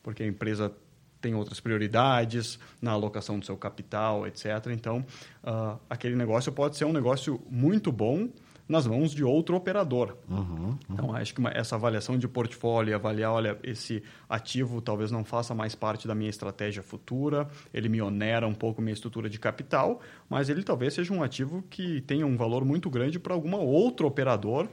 porque 0.00 0.22
a 0.22 0.26
empresa 0.26 0.72
tem 1.20 1.34
outras 1.34 1.58
prioridades 1.58 2.56
na 2.80 2.92
alocação 2.92 3.36
do 3.36 3.44
seu 3.44 3.56
capital, 3.56 4.28
etc. 4.28 4.44
Então, 4.70 5.04
uh, 5.42 5.76
aquele 5.90 6.14
negócio 6.14 6.52
pode 6.52 6.76
ser 6.76 6.84
um 6.84 6.92
negócio 6.92 7.42
muito 7.50 7.90
bom, 7.90 8.28
nas 8.68 8.86
mãos 8.86 9.12
de 9.12 9.22
outro 9.22 9.56
operador. 9.56 10.16
Uhum, 10.28 10.38
uhum. 10.38 10.78
Então, 10.90 11.14
acho 11.14 11.32
que 11.32 11.40
uma, 11.40 11.50
essa 11.50 11.76
avaliação 11.76 12.18
de 12.18 12.26
portfólio, 12.26 12.94
avaliar, 12.94 13.32
olha, 13.32 13.58
esse 13.62 14.02
ativo 14.28 14.80
talvez 14.80 15.10
não 15.10 15.24
faça 15.24 15.54
mais 15.54 15.74
parte 15.74 16.08
da 16.08 16.14
minha 16.14 16.30
estratégia 16.30 16.82
futura, 16.82 17.48
ele 17.72 17.88
me 17.88 18.02
onera 18.02 18.46
um 18.46 18.54
pouco 18.54 18.82
minha 18.82 18.92
estrutura 18.94 19.30
de 19.30 19.38
capital, 19.38 20.00
mas 20.28 20.48
ele 20.48 20.62
talvez 20.62 20.94
seja 20.94 21.12
um 21.12 21.22
ativo 21.22 21.62
que 21.70 22.00
tenha 22.02 22.26
um 22.26 22.36
valor 22.36 22.64
muito 22.64 22.90
grande 22.90 23.18
para 23.18 23.34
algum 23.34 23.54
outro 23.56 24.06
operador, 24.06 24.68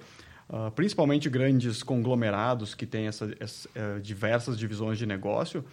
uh, 0.49 0.71
principalmente 0.71 1.29
grandes 1.29 1.83
conglomerados 1.83 2.73
que 2.73 2.85
têm 2.85 3.07
essa, 3.07 3.31
essa, 3.39 3.69
uh, 3.69 4.01
diversas 4.01 4.57
divisões 4.57 4.97
de 4.97 5.05
negócio, 5.05 5.63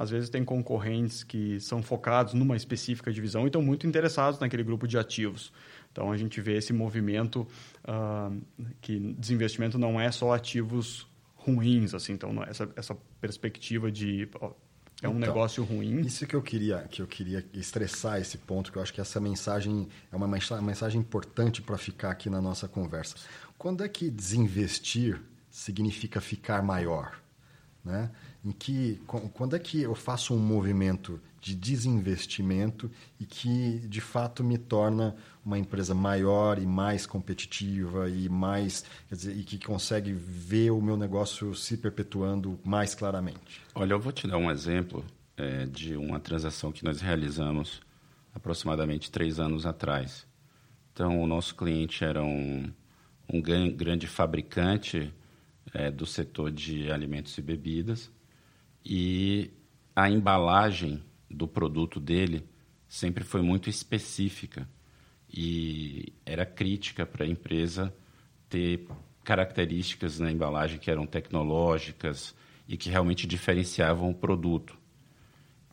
às 0.00 0.08
vezes 0.08 0.30
tem 0.30 0.42
concorrentes 0.42 1.22
que 1.22 1.60
são 1.60 1.82
focados 1.82 2.32
numa 2.32 2.56
específica 2.56 3.12
divisão 3.12 3.42
e 3.42 3.46
estão 3.48 3.60
muito 3.60 3.86
interessados 3.86 4.40
naquele 4.40 4.62
grupo 4.62 4.88
de 4.88 4.96
ativos. 4.96 5.52
Então 5.92 6.10
a 6.10 6.16
gente 6.16 6.40
vê 6.40 6.56
esse 6.56 6.72
movimento 6.72 7.46
uh, 7.84 8.40
que 8.80 8.98
desinvestimento 9.18 9.78
não 9.78 10.00
é 10.00 10.10
só 10.10 10.32
ativos 10.32 11.06
ruins, 11.34 11.94
assim. 11.94 12.12
Então 12.12 12.42
essa, 12.44 12.68
essa 12.76 12.96
perspectiva 13.20 13.90
de 13.90 14.28
ó, 14.40 14.52
é 15.02 15.08
um 15.08 15.16
então, 15.16 15.28
negócio 15.28 15.64
ruim. 15.64 16.00
Isso 16.00 16.26
que 16.26 16.36
eu 16.36 16.42
queria 16.42 16.86
que 16.90 17.00
eu 17.02 17.06
queria 17.06 17.44
estressar 17.54 18.20
esse 18.20 18.38
ponto, 18.38 18.70
que 18.70 18.78
eu 18.78 18.82
acho 18.82 18.92
que 18.92 19.00
essa 19.00 19.20
mensagem 19.20 19.88
é 20.12 20.16
uma 20.16 20.28
mensagem 20.28 21.00
importante 21.00 21.62
para 21.62 21.78
ficar 21.78 22.10
aqui 22.10 22.28
na 22.28 22.40
nossa 22.40 22.68
conversa. 22.68 23.16
Quando 23.58 23.82
é 23.82 23.88
que 23.88 24.10
desinvestir 24.10 25.20
significa 25.50 26.20
ficar 26.20 26.62
maior, 26.62 27.20
né? 27.84 28.10
Em 28.44 28.52
que 28.52 29.02
quando 29.06 29.56
é 29.56 29.58
que 29.58 29.82
eu 29.82 29.94
faço 29.94 30.34
um 30.34 30.38
movimento 30.38 31.20
de 31.40 31.54
desinvestimento 31.54 32.90
e 33.18 33.24
que 33.24 33.78
de 33.88 34.00
fato 34.00 34.44
me 34.44 34.58
torna 34.58 35.16
uma 35.44 35.58
empresa 35.58 35.94
maior 35.94 36.58
e 36.58 36.66
mais 36.66 37.06
competitiva 37.06 38.10
e 38.10 38.28
mais 38.28 38.84
dizer, 39.10 39.36
e 39.36 39.42
que 39.42 39.58
consegue 39.58 40.12
ver 40.12 40.70
o 40.70 40.82
meu 40.82 40.96
negócio 40.96 41.54
se 41.54 41.76
perpetuando 41.76 42.60
mais 42.62 42.94
claramente. 42.94 43.62
Olha, 43.74 43.94
eu 43.94 44.00
vou 44.00 44.12
te 44.12 44.28
dar 44.28 44.36
um 44.36 44.50
exemplo 44.50 45.04
é, 45.36 45.64
de 45.64 45.96
uma 45.96 46.20
transação 46.20 46.70
que 46.70 46.84
nós 46.84 47.00
realizamos 47.00 47.80
aproximadamente 48.34 49.10
três 49.10 49.40
anos 49.40 49.64
atrás. 49.64 50.26
Então, 50.92 51.22
o 51.22 51.26
nosso 51.26 51.54
cliente 51.54 52.04
era 52.04 52.22
um, 52.22 52.70
um 53.32 53.40
grande 53.40 54.06
fabricante 54.06 55.12
é, 55.72 55.90
do 55.90 56.04
setor 56.04 56.50
de 56.50 56.90
alimentos 56.90 57.36
e 57.38 57.42
bebidas 57.42 58.10
e 58.84 59.50
a 59.94 60.10
embalagem 60.10 61.02
do 61.30 61.46
produto 61.46 62.00
dele 62.00 62.44
sempre 62.88 63.22
foi 63.22 63.40
muito 63.40 63.70
específica 63.70 64.68
e 65.32 66.12
era 66.26 66.44
crítica 66.44 67.06
para 67.06 67.24
a 67.24 67.28
empresa 67.28 67.94
ter 68.48 68.86
características 69.22 70.18
na 70.18 70.32
embalagem 70.32 70.78
que 70.78 70.90
eram 70.90 71.06
tecnológicas 71.06 72.34
e 72.66 72.76
que 72.76 72.90
realmente 72.90 73.26
diferenciavam 73.26 74.10
o 74.10 74.14
produto. 74.14 74.76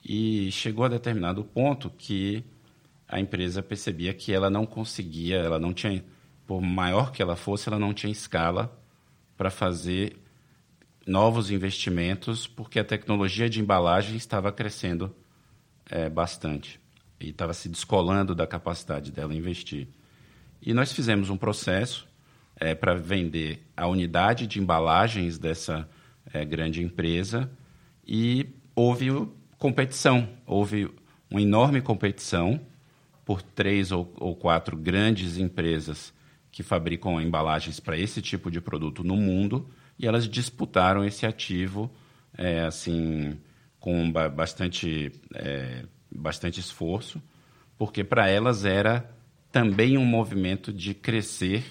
E 0.04 0.52
chegou 0.52 0.86
a 0.86 0.90
determinado 0.90 1.44
ponto 1.44 1.90
que 1.90 2.44
a 3.08 3.20
empresa 3.20 3.64
percebia 3.64 4.14
que 4.14 4.32
ela 4.32 4.50
não 4.50 4.66
conseguia, 4.66 5.38
ela 5.38 5.58
não 5.58 5.74
tinha, 5.74 6.06
por 6.46 6.62
maior 6.62 7.12
que 7.12 7.22
ela 7.22 7.36
fosse, 7.36 7.68
ela 7.68 7.80
não 7.80 7.94
tinha 7.94 8.12
escala 8.12 8.80
para 9.36 9.50
fazer 9.50 10.18
novos 11.06 11.50
investimentos, 11.50 12.46
porque 12.46 12.80
a 12.80 12.84
tecnologia 12.84 13.50
de 13.50 13.62
embalagem 13.62 14.16
estava 14.16 14.52
crescendo 14.52 15.16
é, 15.90 16.10
bastante. 16.10 16.80
E 17.20 17.30
estava 17.30 17.54
se 17.54 17.68
descolando 17.68 18.36
da 18.36 18.46
capacidade 18.46 19.12
dela 19.12 19.34
investir. 19.34 19.88
E 20.62 20.74
nós 20.74 20.92
fizemos 20.92 21.30
um 21.30 21.38
processo 21.38 22.08
é, 22.56 22.76
para 22.76 22.96
vender 22.96 23.66
a 23.76 23.88
unidade 23.88 24.48
de 24.48 24.60
embalagens 24.60 25.38
dessa 25.38 25.88
é, 26.34 26.44
grande 26.44 26.84
empresa. 26.84 27.50
E 28.06 28.48
houve 28.76 29.10
competição, 29.58 30.30
houve 30.46 30.90
uma 31.30 31.42
enorme 31.42 31.82
competição 31.82 32.60
por 33.26 33.42
três 33.42 33.92
ou, 33.92 34.14
ou 34.18 34.36
quatro 34.36 34.78
grandes 34.78 35.38
empresas 35.38 36.14
que 36.52 36.64
fabricam 36.64 37.22
embalagens 37.22 37.80
para 37.80 37.98
esse 37.98 38.22
tipo 38.22 38.50
de 38.50 38.62
produto 38.62 39.04
no 39.04 39.16
mundo. 39.16 39.70
E 40.00 40.08
elas 40.08 40.28
disputaram 40.28 41.04
esse 41.04 41.26
ativo 41.26 41.92
é, 42.38 42.62
assim 42.62 43.38
com 43.80 44.12
bastante 44.12 45.12
é, 45.36 45.86
bastante 46.12 46.60
esforço, 46.60 47.22
porque 47.78 48.04
para 48.04 48.30
elas 48.30 48.66
era 48.66 49.10
também 49.52 49.98
um 49.98 50.06
movimento 50.06 50.74
de 50.74 50.94
crescer, 50.94 51.64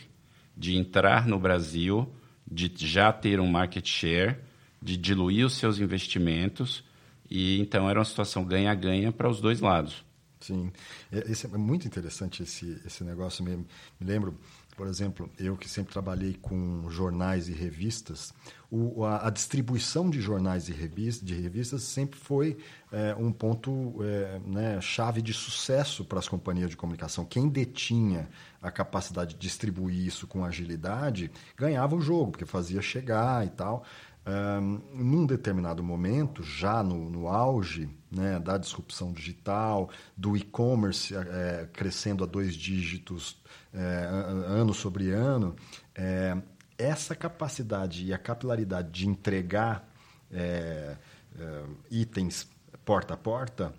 de 0.57 0.77
entrar 0.77 1.27
no 1.27 1.39
Brasil, 1.39 2.13
de 2.51 2.73
já 2.77 3.13
ter 3.13 3.41
um 3.41 3.47
market 3.47 3.87
share, 3.87 4.37
de 4.81 4.97
diluir 4.97 5.47
os 5.47 5.55
seus 5.55 5.79
investimentos, 5.79 6.85
e 7.29 7.59
então 7.61 7.89
era 7.89 7.99
uma 7.99 8.05
situação 8.05 8.45
ganha-ganha 8.45 9.11
para 9.13 9.29
os 9.29 9.41
dois 9.41 9.61
lados. 9.61 10.05
Sim, 10.41 10.71
é, 11.11 11.31
esse 11.31 11.47
é 11.47 11.59
muito 11.59 11.87
interessante 11.87 12.43
esse, 12.43 12.81
esse 12.87 13.03
negócio 13.03 13.45
mesmo. 13.45 13.67
Me 13.99 14.07
lembro, 14.07 14.39
por 14.77 14.87
exemplo, 14.87 15.31
eu 15.39 15.57
que 15.57 15.69
sempre 15.69 15.93
trabalhei 15.93 16.35
com 16.35 16.89
jornais 16.91 17.49
e 17.49 17.53
revistas, 17.53 18.33
o, 18.71 19.05
a, 19.05 19.29
a, 19.29 19.31
distribuição 19.31 20.11
de 20.11 20.21
jornais 20.21 20.69
e 20.69 20.73
revistas, 20.73 21.27
de 21.27 21.35
revistas 21.35 21.83
sempre 21.83 22.19
foi 22.19 22.59
é, 22.93 23.15
um 23.15 23.33
ponto 23.33 23.97
é, 24.03 24.41
né, 24.45 24.81
chave 24.81 25.23
de 25.23 25.33
sucesso 25.33 26.05
para 26.05 26.19
as 26.19 26.29
companhias 26.29 26.69
de 26.69 26.77
comunicação. 26.77 27.25
Quem 27.25 27.49
detinha 27.49 28.29
a 28.61 28.71
capacidade 28.71 29.35
de 29.35 29.41
distribuir 29.41 30.07
isso 30.07 30.27
com 30.27 30.45
agilidade 30.45 31.31
ganhava 31.57 31.97
o 31.97 32.01
jogo, 32.01 32.33
porque 32.33 32.45
fazia 32.45 32.83
chegar 32.83 33.47
e 33.47 33.51
tal. 33.51 33.85
Um, 34.29 34.81
num 34.93 35.25
determinado 35.25 35.85
momento, 35.85 36.43
já 36.43 36.83
no, 36.83 37.09
no 37.09 37.29
auge 37.29 37.89
né, 38.11 38.41
da 38.41 38.59
disrupção 38.59 39.13
digital, 39.13 39.89
do 40.17 40.37
e-commerce 40.37 41.15
é, 41.15 41.69
crescendo 41.73 42.25
a 42.25 42.27
dois 42.27 42.57
dígitos 42.57 43.41
é, 43.77 44.07
ano 44.49 44.73
sobre 44.73 45.11
ano, 45.11 45.55
é, 45.95 46.37
essa 46.79 47.15
capacidade 47.15 48.05
e 48.07 48.13
a 48.13 48.19
capilaridade 48.19 48.91
de 48.91 49.07
entregar 49.07 49.89
é, 50.31 50.97
é, 51.39 51.65
itens 51.91 52.49
porta 52.85 53.15
a 53.15 53.17
porta 53.17 53.75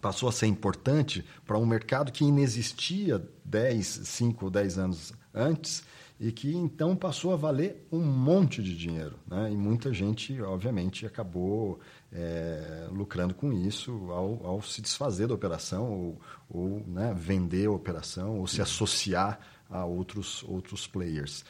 passou 0.00 0.28
a 0.28 0.32
ser 0.32 0.46
importante 0.46 1.24
para 1.44 1.58
um 1.58 1.66
mercado 1.66 2.12
que 2.12 2.24
inexistia 2.24 3.22
10, 3.44 3.86
5 3.86 4.44
ou 4.44 4.50
10 4.50 4.78
anos 4.78 5.12
antes 5.34 5.82
e 6.20 6.32
que 6.32 6.54
então 6.54 6.96
passou 6.96 7.32
a 7.32 7.36
valer 7.36 7.86
um 7.92 8.00
monte 8.00 8.62
de 8.62 8.76
dinheiro. 8.76 9.16
Né? 9.26 9.52
E 9.52 9.56
muita 9.56 9.92
gente, 9.92 10.40
obviamente, 10.42 11.06
acabou 11.06 11.78
é, 12.12 12.88
lucrando 12.90 13.34
com 13.34 13.52
isso 13.52 13.92
ao, 14.10 14.46
ao, 14.46 14.62
se 14.62 14.82
desfazer 14.82 15.28
da 15.28 15.34
operação 15.34 15.90
ou, 15.90 16.20
ou 16.50 16.84
né, 16.86 17.14
vender 17.16 17.66
a 17.66 17.70
operação 17.70 18.38
ou 18.38 18.46
se 18.46 18.60
associar 18.60 19.38
a 19.70 19.84
outros, 19.84 20.42
outros 20.44 20.86
players. 20.86 21.44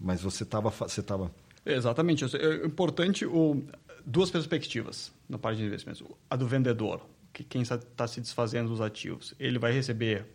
Mas 0.00 0.22
você 0.22 0.42
estava... 0.42 0.70
Você 0.70 1.02
tava... 1.02 1.30
Exatamente. 1.66 2.24
É 2.36 2.64
importante 2.64 3.26
o, 3.26 3.62
duas 4.06 4.30
perspectivas 4.30 5.12
na 5.28 5.38
parte 5.38 5.58
de 5.58 5.66
investimentos. 5.66 6.02
A 6.30 6.36
do 6.36 6.46
vendedor, 6.46 7.06
que 7.32 7.44
quem 7.44 7.62
está 7.62 8.06
se 8.06 8.20
desfazendo 8.20 8.70
dos 8.70 8.80
ativos, 8.80 9.34
ele 9.38 9.58
vai 9.58 9.72
receber 9.72 10.26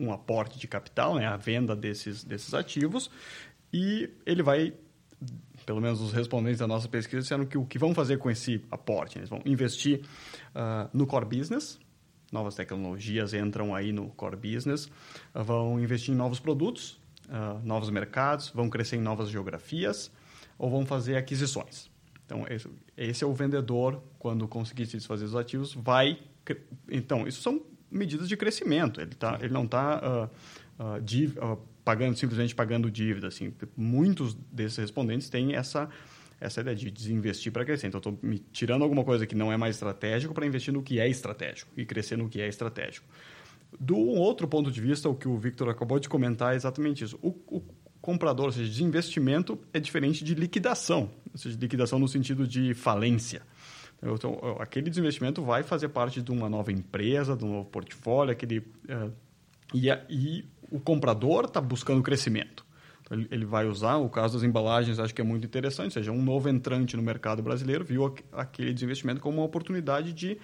um 0.00 0.10
aporte 0.12 0.58
de 0.58 0.66
capital, 0.66 1.14
né, 1.16 1.26
a 1.26 1.36
venda 1.36 1.76
desses, 1.76 2.24
desses 2.24 2.54
ativos, 2.54 3.10
e 3.72 4.10
ele 4.24 4.42
vai, 4.42 4.72
pelo 5.66 5.80
menos 5.80 6.00
os 6.00 6.12
respondentes 6.12 6.58
da 6.58 6.66
nossa 6.66 6.88
pesquisa 6.88 7.22
disseram 7.22 7.44
que 7.44 7.58
o 7.58 7.66
que 7.66 7.78
vão 7.78 7.94
fazer 7.94 8.18
com 8.18 8.30
esse 8.30 8.64
aporte? 8.70 9.18
Eles 9.18 9.28
vão 9.28 9.40
investir 9.44 10.00
uh, 10.54 10.88
no 10.92 11.06
core 11.06 11.26
business, 11.26 11.78
novas 12.32 12.54
tecnologias 12.54 13.34
entram 13.34 13.74
aí 13.74 13.92
no 13.92 14.08
core 14.10 14.36
business, 14.36 14.86
uh, 15.34 15.44
vão 15.44 15.78
investir 15.78 16.14
em 16.14 16.16
novos 16.16 16.40
produtos, 16.40 16.98
uh, 17.28 17.64
novos 17.64 17.90
mercados, 17.90 18.48
vão 18.50 18.70
crescer 18.70 18.96
em 18.96 19.02
novas 19.02 19.28
geografias, 19.28 20.10
ou 20.58 20.70
vão 20.70 20.86
fazer 20.86 21.16
aquisições. 21.16 21.90
Então, 22.24 22.46
esse, 22.48 22.68
esse 22.96 23.24
é 23.24 23.26
o 23.26 23.34
vendedor, 23.34 24.02
quando 24.18 24.46
conseguir 24.46 24.86
se 24.86 24.96
desfazer 24.96 25.24
dos 25.24 25.36
ativos, 25.36 25.74
vai... 25.74 26.18
Então, 26.88 27.26
isso 27.26 27.42
são 27.42 27.60
medidas 27.90 28.28
de 28.28 28.36
crescimento. 28.36 29.00
Ele, 29.00 29.14
tá, 29.14 29.38
ele 29.40 29.52
não 29.52 29.64
está 29.64 30.30
uh, 30.78 30.82
uh, 30.82 31.52
uh, 31.52 31.58
pagando 31.84 32.16
simplesmente 32.16 32.54
pagando 32.54 32.90
dívida. 32.90 33.28
Assim. 33.28 33.52
Muitos 33.76 34.34
desses 34.52 34.78
respondentes 34.78 35.28
têm 35.28 35.54
essa, 35.54 35.88
essa 36.40 36.60
ideia 36.60 36.76
de 36.76 36.90
desinvestir 36.90 37.52
para 37.52 37.64
crescer. 37.64 37.86
Então, 37.86 37.98
estou 37.98 38.18
me 38.22 38.38
tirando 38.38 38.82
alguma 38.82 39.04
coisa 39.04 39.26
que 39.26 39.34
não 39.34 39.52
é 39.52 39.56
mais 39.56 39.76
estratégico 39.76 40.32
para 40.32 40.46
investir 40.46 40.72
no 40.72 40.82
que 40.82 41.00
é 41.00 41.08
estratégico 41.08 41.70
e 41.76 41.84
crescer 41.84 42.16
no 42.16 42.28
que 42.28 42.40
é 42.40 42.48
estratégico. 42.48 43.06
Do 43.78 43.96
outro 43.96 44.48
ponto 44.48 44.70
de 44.70 44.80
vista, 44.80 45.08
o 45.08 45.14
que 45.14 45.28
o 45.28 45.36
Victor 45.38 45.68
acabou 45.68 45.98
de 45.98 46.08
comentar 46.08 46.52
é 46.52 46.56
exatamente 46.56 47.04
isso. 47.04 47.18
O, 47.22 47.28
o 47.46 47.62
comprador, 48.00 48.46
ou 48.46 48.52
seja, 48.52 48.68
desinvestimento 48.68 49.58
é 49.72 49.78
diferente 49.78 50.24
de 50.24 50.34
liquidação, 50.34 51.10
ou 51.32 51.38
seja, 51.38 51.56
liquidação 51.58 51.98
no 51.98 52.08
sentido 52.08 52.46
de 52.46 52.74
falência. 52.74 53.42
Então, 54.02 54.38
aquele 54.58 54.88
desinvestimento 54.88 55.42
vai 55.42 55.62
fazer 55.62 55.88
parte 55.88 56.22
de 56.22 56.30
uma 56.30 56.48
nova 56.48 56.72
empresa, 56.72 57.36
de 57.36 57.44
um 57.44 57.52
novo 57.52 57.68
portfólio, 57.68 58.32
aquele, 58.32 58.58
uh, 58.60 59.12
e, 59.74 59.88
e, 60.08 60.44
o 60.70 60.80
comprador 60.80 61.44
está 61.44 61.60
buscando 61.60 62.02
crescimento. 62.02 62.64
Então, 63.02 63.18
ele, 63.18 63.28
ele, 63.30 63.44
vai 63.44 63.66
usar, 63.66 63.96
o 63.96 64.08
caso 64.08 64.34
das 64.34 64.42
embalagens, 64.42 64.98
acho 64.98 65.14
que 65.14 65.20
é 65.20 65.24
muito 65.24 65.44
interessante, 65.44 65.86
ou 65.86 65.90
seja, 65.90 66.12
um 66.12 66.22
novo 66.22 66.48
entrante 66.48 66.96
no 66.96 67.02
mercado 67.02 67.42
brasileiro 67.42 67.84
viu 67.84 68.14
aquele 68.32 68.72
desinvestimento 68.72 69.20
como 69.20 69.38
uma 69.38 69.44
oportunidade 69.44 70.12
de 70.14 70.38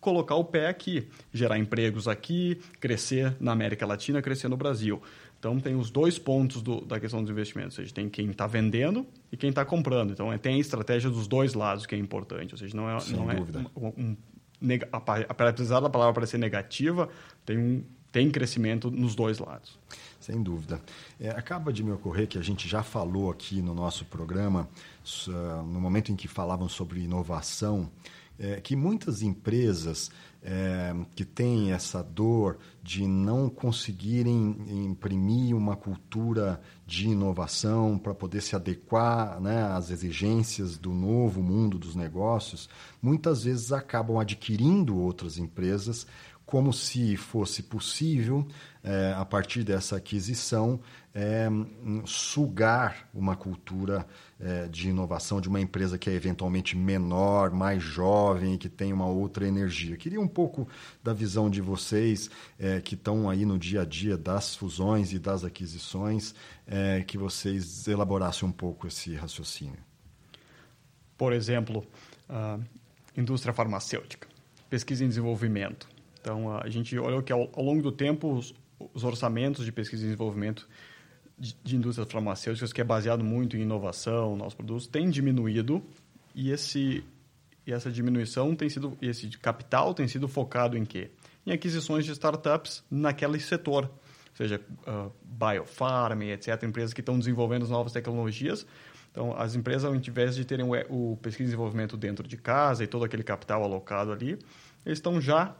colocar 0.00 0.34
o 0.34 0.44
pé 0.44 0.68
aqui, 0.68 1.08
gerar 1.32 1.58
empregos 1.58 2.08
aqui, 2.08 2.60
crescer 2.80 3.36
na 3.38 3.52
América 3.52 3.86
Latina, 3.86 4.20
crescer 4.20 4.48
no 4.48 4.56
Brasil. 4.56 5.00
Então, 5.42 5.58
tem 5.58 5.74
os 5.74 5.90
dois 5.90 6.20
pontos 6.20 6.62
do, 6.62 6.82
da 6.82 7.00
questão 7.00 7.20
dos 7.20 7.28
investimentos. 7.28 7.76
Ou 7.76 7.82
seja, 7.82 7.92
tem 7.92 8.08
quem 8.08 8.30
está 8.30 8.46
vendendo 8.46 9.04
e 9.32 9.36
quem 9.36 9.50
está 9.50 9.64
comprando. 9.64 10.12
Então, 10.12 10.32
é, 10.32 10.38
tem 10.38 10.54
a 10.54 10.58
estratégia 10.58 11.10
dos 11.10 11.26
dois 11.26 11.52
lados 11.52 11.84
que 11.84 11.96
é 11.96 11.98
importante. 11.98 12.54
Ou 12.54 12.58
seja, 12.58 12.76
não 12.76 12.88
é, 12.88 13.00
Sem 13.00 13.16
não 13.16 13.26
dúvida. 13.26 13.58
é 13.58 13.80
um, 13.80 13.88
um, 13.98 14.16
apesar 15.28 15.80
da 15.80 15.90
palavra 15.90 16.14
parecer 16.14 16.38
negativa, 16.38 17.08
tem, 17.44 17.58
um, 17.58 17.82
tem 18.12 18.30
crescimento 18.30 18.88
nos 18.88 19.16
dois 19.16 19.40
lados. 19.40 19.76
Sem 20.20 20.40
dúvida. 20.40 20.80
É, 21.18 21.30
acaba 21.30 21.72
de 21.72 21.82
me 21.82 21.90
ocorrer 21.90 22.28
que 22.28 22.38
a 22.38 22.42
gente 22.42 22.68
já 22.68 22.84
falou 22.84 23.28
aqui 23.28 23.60
no 23.60 23.74
nosso 23.74 24.04
programa, 24.04 24.68
no 25.66 25.80
momento 25.80 26.12
em 26.12 26.14
que 26.14 26.28
falavam 26.28 26.68
sobre 26.68 27.00
inovação, 27.00 27.90
é, 28.38 28.60
que 28.60 28.74
muitas 28.74 29.22
empresas 29.22 30.10
é, 30.42 30.92
que 31.14 31.24
têm 31.24 31.72
essa 31.72 32.02
dor 32.02 32.58
de 32.82 33.06
não 33.06 33.48
conseguirem 33.48 34.56
imprimir 34.68 35.56
uma 35.56 35.76
cultura 35.76 36.60
de 36.84 37.08
inovação 37.08 37.96
para 37.96 38.12
poder 38.12 38.42
se 38.42 38.56
adequar 38.56 39.40
né, 39.40 39.62
às 39.62 39.90
exigências 39.90 40.76
do 40.76 40.92
novo 40.92 41.40
mundo 41.40 41.78
dos 41.78 41.94
negócios, 41.94 42.68
muitas 43.00 43.44
vezes 43.44 43.72
acabam 43.72 44.18
adquirindo 44.18 44.98
outras 44.98 45.38
empresas 45.38 46.06
como 46.52 46.70
se 46.70 47.16
fosse 47.16 47.62
possível, 47.62 48.46
é, 48.84 49.14
a 49.16 49.24
partir 49.24 49.64
dessa 49.64 49.96
aquisição, 49.96 50.78
é, 51.14 51.48
sugar 52.04 53.08
uma 53.14 53.34
cultura 53.34 54.06
é, 54.38 54.68
de 54.68 54.90
inovação 54.90 55.40
de 55.40 55.48
uma 55.48 55.62
empresa 55.62 55.96
que 55.96 56.10
é 56.10 56.12
eventualmente 56.12 56.76
menor, 56.76 57.52
mais 57.52 57.82
jovem, 57.82 58.58
que 58.58 58.68
tem 58.68 58.92
uma 58.92 59.06
outra 59.06 59.48
energia. 59.48 59.96
Queria 59.96 60.20
um 60.20 60.28
pouco 60.28 60.68
da 61.02 61.14
visão 61.14 61.48
de 61.48 61.62
vocês 61.62 62.28
que 62.84 62.96
estão 62.96 63.30
aí 63.30 63.46
no 63.46 63.58
dia 63.58 63.80
a 63.80 63.84
dia 63.86 64.18
das 64.18 64.54
fusões 64.54 65.10
e 65.14 65.18
das 65.18 65.44
aquisições, 65.44 66.34
que 67.06 67.16
vocês 67.16 67.88
elaborassem 67.88 68.46
um 68.46 68.52
pouco 68.52 68.86
esse 68.86 69.14
raciocínio. 69.14 69.78
Por 71.16 71.32
exemplo, 71.32 71.82
a 72.28 72.58
indústria 73.16 73.54
farmacêutica, 73.54 74.28
pesquisa 74.68 75.02
e 75.02 75.08
desenvolvimento. 75.08 75.91
Então, 76.22 76.56
a 76.56 76.68
gente 76.68 76.96
olhou 76.96 77.20
que 77.20 77.32
ao, 77.32 77.50
ao 77.52 77.64
longo 77.64 77.82
do 77.82 77.90
tempo 77.90 78.32
os, 78.32 78.54
os 78.94 79.02
orçamentos 79.02 79.64
de 79.64 79.72
pesquisa 79.72 80.04
e 80.04 80.06
desenvolvimento 80.06 80.68
de, 81.36 81.56
de 81.64 81.76
indústrias 81.76 82.10
farmacêuticas, 82.10 82.72
que 82.72 82.80
é 82.80 82.84
baseado 82.84 83.24
muito 83.24 83.56
em 83.56 83.62
inovação, 83.62 84.36
novos 84.36 84.54
produtos, 84.54 84.86
tem 84.86 85.10
diminuído 85.10 85.82
e 86.34 86.50
esse 86.50 87.04
e 87.64 87.72
essa 87.72 87.90
diminuição 87.90 88.56
tem 88.56 88.68
sido 88.68 88.96
esse 89.00 89.28
capital 89.38 89.94
tem 89.94 90.08
sido 90.08 90.26
focado 90.26 90.76
em 90.76 90.84
quê? 90.84 91.10
Em 91.44 91.52
aquisições 91.52 92.04
de 92.04 92.12
startups 92.12 92.84
naquele 92.90 93.38
setor, 93.40 93.84
ou 93.84 94.36
seja, 94.36 94.60
uh, 94.86 95.12
biofarm, 95.22 96.22
etc, 96.22 96.62
empresas 96.62 96.94
que 96.94 97.00
estão 97.00 97.18
desenvolvendo 97.18 97.66
novas 97.66 97.92
tecnologias. 97.92 98.66
Então, 99.10 99.36
as 99.36 99.54
empresas, 99.54 99.84
ao 99.84 99.94
invés 99.94 100.34
de 100.34 100.44
terem 100.44 100.64
o, 100.64 101.12
o 101.12 101.16
pesquisa 101.18 101.42
e 101.42 101.46
desenvolvimento 101.46 101.96
dentro 101.96 102.26
de 102.26 102.36
casa 102.36 102.82
e 102.82 102.86
todo 102.86 103.04
aquele 103.04 103.22
capital 103.22 103.62
alocado 103.62 104.10
ali, 104.10 104.38
eles 104.84 104.98
estão 104.98 105.20
já 105.20 105.54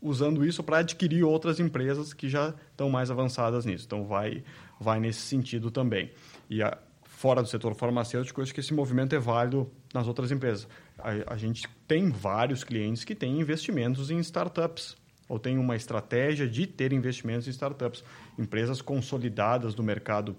usando 0.00 0.44
isso 0.44 0.62
para 0.62 0.78
adquirir 0.78 1.24
outras 1.24 1.60
empresas 1.60 2.12
que 2.12 2.28
já 2.28 2.54
estão 2.70 2.88
mais 2.88 3.10
avançadas 3.10 3.64
nisso. 3.64 3.84
Então, 3.86 4.04
vai 4.04 4.42
vai 4.80 5.00
nesse 5.00 5.20
sentido 5.20 5.70
também. 5.70 6.10
E 6.48 6.62
a, 6.62 6.78
fora 7.02 7.42
do 7.42 7.48
setor 7.48 7.74
farmacêutico, 7.74 8.40
eu 8.40 8.44
acho 8.44 8.54
que 8.54 8.60
esse 8.60 8.72
movimento 8.72 9.14
é 9.14 9.18
válido 9.18 9.70
nas 9.92 10.06
outras 10.06 10.30
empresas. 10.30 10.68
A, 10.98 11.34
a 11.34 11.36
gente 11.36 11.68
tem 11.86 12.10
vários 12.10 12.62
clientes 12.62 13.04
que 13.04 13.14
têm 13.14 13.40
investimentos 13.40 14.10
em 14.10 14.18
startups 14.18 14.96
ou 15.28 15.38
tem 15.38 15.58
uma 15.58 15.76
estratégia 15.76 16.48
de 16.48 16.66
ter 16.66 16.92
investimentos 16.92 17.46
em 17.46 17.50
startups. 17.50 18.02
Empresas 18.38 18.80
consolidadas 18.80 19.74
do 19.74 19.82
mercado 19.82 20.36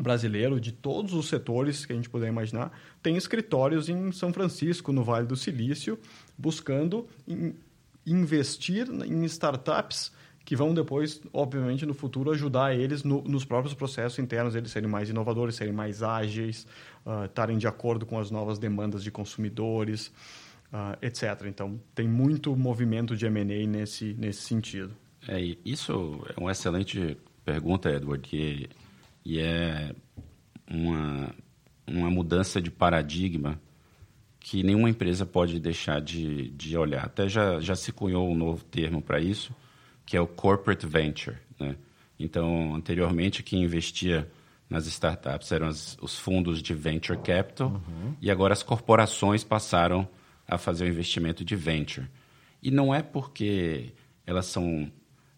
brasileiro, 0.00 0.60
de 0.60 0.72
todos 0.72 1.12
os 1.12 1.28
setores 1.28 1.86
que 1.86 1.92
a 1.92 1.96
gente 1.96 2.08
puder 2.08 2.28
imaginar, 2.28 2.72
tem 3.02 3.16
escritórios 3.16 3.88
em 3.88 4.10
São 4.10 4.32
Francisco, 4.32 4.92
no 4.92 5.04
Vale 5.04 5.26
do 5.26 5.36
Silício, 5.36 5.98
buscando 6.36 7.06
investir 8.06 8.88
em 8.88 9.24
startups 9.24 10.12
que 10.44 10.54
vão 10.54 10.74
depois, 10.74 11.20
obviamente, 11.32 11.86
no 11.86 11.94
futuro 11.94 12.30
ajudar 12.30 12.74
eles 12.74 13.02
no, 13.02 13.22
nos 13.22 13.44
próprios 13.44 13.72
processos 13.72 14.18
internos, 14.18 14.54
eles 14.54 14.70
serem 14.70 14.88
mais 14.88 15.08
inovadores, 15.08 15.54
serem 15.54 15.72
mais 15.72 16.02
ágeis, 16.02 16.66
uh, 17.06 17.24
estarem 17.24 17.56
de 17.56 17.66
acordo 17.66 18.04
com 18.04 18.18
as 18.18 18.30
novas 18.30 18.58
demandas 18.58 19.02
de 19.02 19.10
consumidores, 19.10 20.08
uh, 20.70 20.98
etc. 21.00 21.46
Então, 21.46 21.80
tem 21.94 22.06
muito 22.06 22.54
movimento 22.54 23.16
de 23.16 23.24
M&A 23.24 23.66
nesse, 23.66 24.14
nesse 24.18 24.42
sentido. 24.42 24.94
É, 25.26 25.40
isso 25.64 26.20
é 26.36 26.38
uma 26.38 26.52
excelente 26.52 27.16
pergunta, 27.42 27.90
Edward, 27.90 28.28
que, 28.28 28.68
e 29.24 29.38
é 29.38 29.94
uma, 30.70 31.34
uma 31.86 32.10
mudança 32.10 32.60
de 32.60 32.70
paradigma 32.70 33.58
que 34.44 34.62
nenhuma 34.62 34.90
empresa 34.90 35.24
pode 35.24 35.58
deixar 35.58 36.02
de, 36.02 36.50
de 36.50 36.76
olhar. 36.76 37.06
Até 37.06 37.26
já, 37.26 37.58
já 37.60 37.74
se 37.74 37.90
cunhou 37.90 38.30
um 38.30 38.34
novo 38.34 38.62
termo 38.62 39.00
para 39.00 39.18
isso, 39.18 39.54
que 40.04 40.18
é 40.18 40.20
o 40.20 40.26
corporate 40.26 40.86
venture. 40.86 41.38
Né? 41.58 41.74
Então, 42.20 42.74
anteriormente, 42.74 43.42
quem 43.42 43.62
investia 43.62 44.30
nas 44.68 44.86
startups 44.86 45.50
eram 45.50 45.68
as, 45.68 45.96
os 45.98 46.18
fundos 46.18 46.60
de 46.60 46.74
venture 46.74 47.18
capital 47.20 47.68
uhum. 47.70 48.14
e 48.20 48.30
agora 48.30 48.52
as 48.52 48.62
corporações 48.62 49.42
passaram 49.42 50.06
a 50.46 50.58
fazer 50.58 50.84
o 50.84 50.88
investimento 50.88 51.42
de 51.42 51.56
venture. 51.56 52.06
E 52.62 52.70
não 52.70 52.94
é 52.94 53.00
porque 53.02 53.94
elas 54.26 54.44
são 54.44 54.92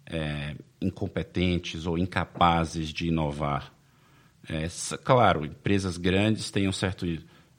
é, 0.04 0.56
incompetentes 0.82 1.86
ou 1.86 1.96
incapazes 1.96 2.88
de 2.88 3.06
inovar. 3.06 3.72
É, 4.48 4.66
claro, 5.04 5.46
empresas 5.46 5.96
grandes 5.96 6.50
têm 6.50 6.66
um 6.66 6.72
certo 6.72 7.06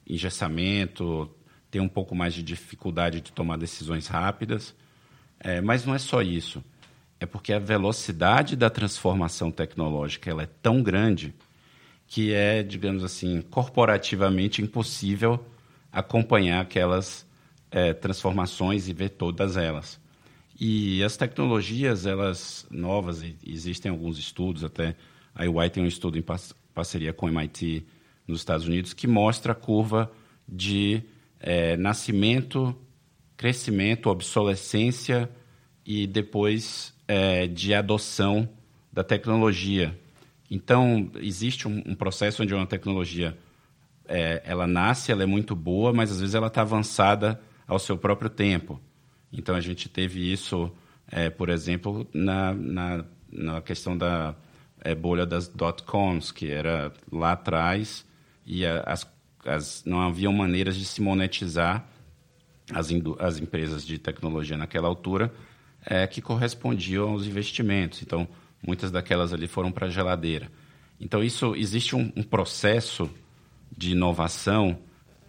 engessamento, 0.06 1.30
têm 1.70 1.80
um 1.80 1.88
pouco 1.88 2.14
mais 2.14 2.34
de 2.34 2.42
dificuldade 2.42 3.20
de 3.20 3.32
tomar 3.32 3.56
decisões 3.58 4.06
rápidas, 4.06 4.74
é, 5.40 5.60
mas 5.60 5.84
não 5.84 5.94
é 5.94 5.98
só 5.98 6.22
isso 6.22 6.62
é 7.20 7.26
porque 7.26 7.52
a 7.52 7.58
velocidade 7.58 8.54
da 8.54 8.70
transformação 8.70 9.50
tecnológica 9.50 10.30
ela 10.30 10.42
é 10.42 10.48
tão 10.62 10.82
grande 10.82 11.34
que 12.06 12.32
é, 12.32 12.62
digamos 12.62 13.04
assim, 13.04 13.42
corporativamente 13.42 14.62
impossível 14.62 15.44
acompanhar 15.92 16.60
aquelas 16.60 17.26
é, 17.70 17.92
transformações 17.92 18.88
e 18.88 18.92
ver 18.92 19.10
todas 19.10 19.56
elas. 19.56 20.00
E 20.58 21.02
as 21.02 21.16
tecnologias, 21.16 22.06
elas 22.06 22.66
novas, 22.70 23.22
existem 23.46 23.90
alguns 23.90 24.18
estudos, 24.18 24.64
até 24.64 24.96
a 25.34 25.44
UI 25.44 25.68
tem 25.70 25.82
um 25.82 25.86
estudo 25.86 26.18
em 26.18 26.24
parceria 26.74 27.12
com 27.12 27.26
o 27.26 27.28
MIT 27.28 27.86
nos 28.26 28.40
Estados 28.40 28.66
Unidos, 28.66 28.92
que 28.92 29.06
mostra 29.06 29.52
a 29.52 29.54
curva 29.54 30.10
de 30.48 31.02
é, 31.40 31.76
nascimento, 31.76 32.74
crescimento, 33.36 34.10
obsolescência 34.10 35.30
e 35.84 36.06
depois 36.06 36.94
é, 37.06 37.46
de 37.46 37.72
adoção 37.72 38.48
da 38.92 39.04
tecnologia. 39.04 39.98
Então, 40.50 41.10
existe 41.16 41.68
um, 41.68 41.82
um 41.86 41.94
processo 41.94 42.42
onde 42.42 42.54
uma 42.54 42.66
tecnologia 42.66 43.36
é, 44.06 44.42
ela 44.44 44.66
nasce, 44.66 45.12
ela 45.12 45.22
é 45.22 45.26
muito 45.26 45.54
boa, 45.54 45.92
mas 45.92 46.10
às 46.10 46.20
vezes 46.20 46.34
ela 46.34 46.46
está 46.46 46.62
avançada 46.62 47.40
ao 47.66 47.78
seu 47.78 47.96
próprio 47.96 48.30
tempo. 48.30 48.80
Então, 49.32 49.54
a 49.54 49.60
gente 49.60 49.88
teve 49.88 50.32
isso, 50.32 50.72
é, 51.10 51.28
por 51.28 51.50
exemplo, 51.50 52.08
na, 52.12 52.54
na, 52.54 53.04
na 53.30 53.60
questão 53.60 53.96
da 53.96 54.34
é, 54.80 54.94
bolha 54.94 55.26
das 55.26 55.48
dot-coms, 55.48 56.32
que 56.32 56.50
era 56.50 56.92
lá 57.12 57.32
atrás, 57.32 58.06
e 58.46 58.64
a, 58.64 58.80
as, 58.80 59.06
as, 59.44 59.84
não 59.84 60.00
haviam 60.00 60.32
maneiras 60.32 60.76
de 60.76 60.84
se 60.84 61.00
monetizar 61.00 61.86
as, 62.72 62.88
as 63.18 63.38
empresas 63.38 63.84
de 63.84 63.98
tecnologia 63.98 64.56
naquela 64.56 64.88
altura 64.88 65.32
é, 65.84 66.06
que 66.06 66.20
correspondiam 66.20 67.10
aos 67.10 67.26
investimentos. 67.26 68.02
Então, 68.02 68.28
muitas 68.64 68.90
daquelas 68.90 69.32
ali 69.32 69.46
foram 69.46 69.70
para 69.70 69.86
a 69.86 69.90
geladeira. 69.90 70.50
Então, 71.00 71.22
isso 71.22 71.54
existe 71.54 71.94
um, 71.94 72.12
um 72.16 72.22
processo 72.22 73.10
de 73.76 73.92
inovação 73.92 74.78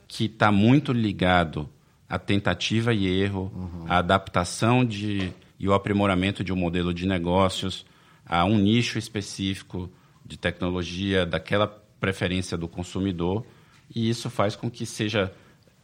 que 0.08 0.26
está 0.26 0.52
muito 0.52 0.92
ligado 0.92 1.70
à 2.10 2.18
tentativa 2.18 2.94
e 2.94 3.06
erro, 3.06 3.52
uhum. 3.56 3.86
à 3.88 3.98
adaptação 3.98 4.84
de, 4.84 5.32
e 5.60 5.68
o 5.68 5.74
aprimoramento 5.74 6.44
de 6.44 6.52
um 6.52 6.56
modelo 6.56 6.94
de 6.94 7.06
negócios, 7.08 7.86
a 8.26 8.44
um 8.46 8.58
nicho 8.58 8.98
específico 8.98 9.90
de 10.26 10.38
tecnologia, 10.38 11.26
daquela 11.26 11.68
preferência 12.00 12.58
do 12.58 12.68
consumidor, 12.68 13.46
e 13.94 14.10
isso 14.10 14.30
faz 14.30 14.56
com 14.56 14.70
que 14.70 14.86
seja 14.86 15.34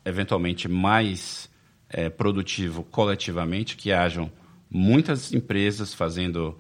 eventualmente 0.04 0.68
mais 0.68 1.50
é, 1.90 2.10
produtivo 2.10 2.84
coletivamente, 2.84 3.76
que 3.76 3.92
hajam 3.92 4.32
muitas 4.70 5.34
empresas 5.34 5.94
fazendo 5.94 6.58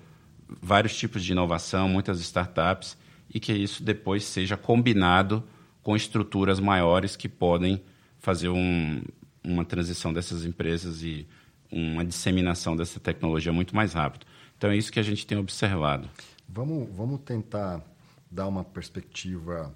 vários 0.61 0.95
tipos 0.95 1.23
de 1.23 1.31
inovação, 1.31 1.87
muitas 1.87 2.19
startups, 2.19 2.97
e 3.33 3.39
que 3.39 3.53
isso 3.53 3.83
depois 3.83 4.23
seja 4.23 4.55
combinado 4.55 5.43
com 5.81 5.95
estruturas 5.95 6.59
maiores 6.59 7.15
que 7.15 7.29
podem 7.29 7.81
fazer 8.19 8.49
um, 8.49 9.03
uma 9.43 9.63
transição 9.63 10.11
dessas 10.11 10.45
empresas 10.45 11.03
e 11.03 11.27
uma 11.71 12.05
disseminação 12.05 12.75
dessa 12.75 12.99
tecnologia 12.99 13.51
muito 13.51 13.75
mais 13.75 13.93
rápido. 13.93 14.25
Então 14.57 14.69
é 14.69 14.77
isso 14.77 14.91
que 14.91 14.99
a 14.99 15.03
gente 15.03 15.27
tem 15.27 15.37
observado. 15.37 16.09
Vamos, 16.47 16.87
vamos 16.95 17.19
tentar 17.21 17.81
dar 18.31 18.47
uma 18.47 18.63
perspectiva, 18.63 19.75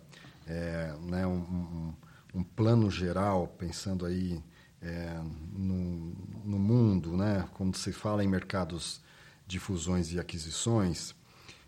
é, 0.50 0.96
né, 1.04 1.28
um, 1.28 1.38
um, 1.38 1.94
um, 2.34 2.44
plano 2.44 2.90
geral, 2.90 3.48
pensando 3.48 4.04
aí 4.04 4.44
é, 4.82 5.22
no, 5.54 6.16
no 6.44 6.58
mundo, 6.58 7.16
né, 7.16 7.48
quando 7.54 7.78
se 7.78 7.94
fala 7.94 8.24
em 8.24 8.28
mercados 8.28 9.00
de 9.46 9.60
fusões 9.60 10.12
e 10.12 10.20
aquisições, 10.20 11.14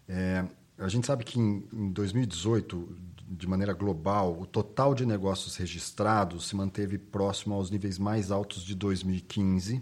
é, 0.09 0.43
a 0.79 0.87
gente 0.87 1.05
sabe 1.05 1.23
que 1.23 1.39
em, 1.39 1.63
em 1.71 1.91
2018, 1.91 2.97
de 3.29 3.47
maneira 3.47 3.73
global, 3.73 4.39
o 4.41 4.47
total 4.47 4.95
de 4.95 5.05
negócios 5.05 5.55
registrados 5.55 6.47
se 6.47 6.55
manteve 6.55 6.97
próximo 6.97 7.53
aos 7.53 7.69
níveis 7.69 7.99
mais 7.99 8.31
altos 8.31 8.63
de 8.63 8.73
2015 8.73 9.81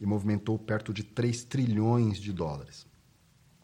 e 0.00 0.06
movimentou 0.06 0.58
perto 0.58 0.92
de 0.92 1.04
3 1.04 1.44
trilhões 1.44 2.18
de 2.18 2.32
dólares. 2.32 2.86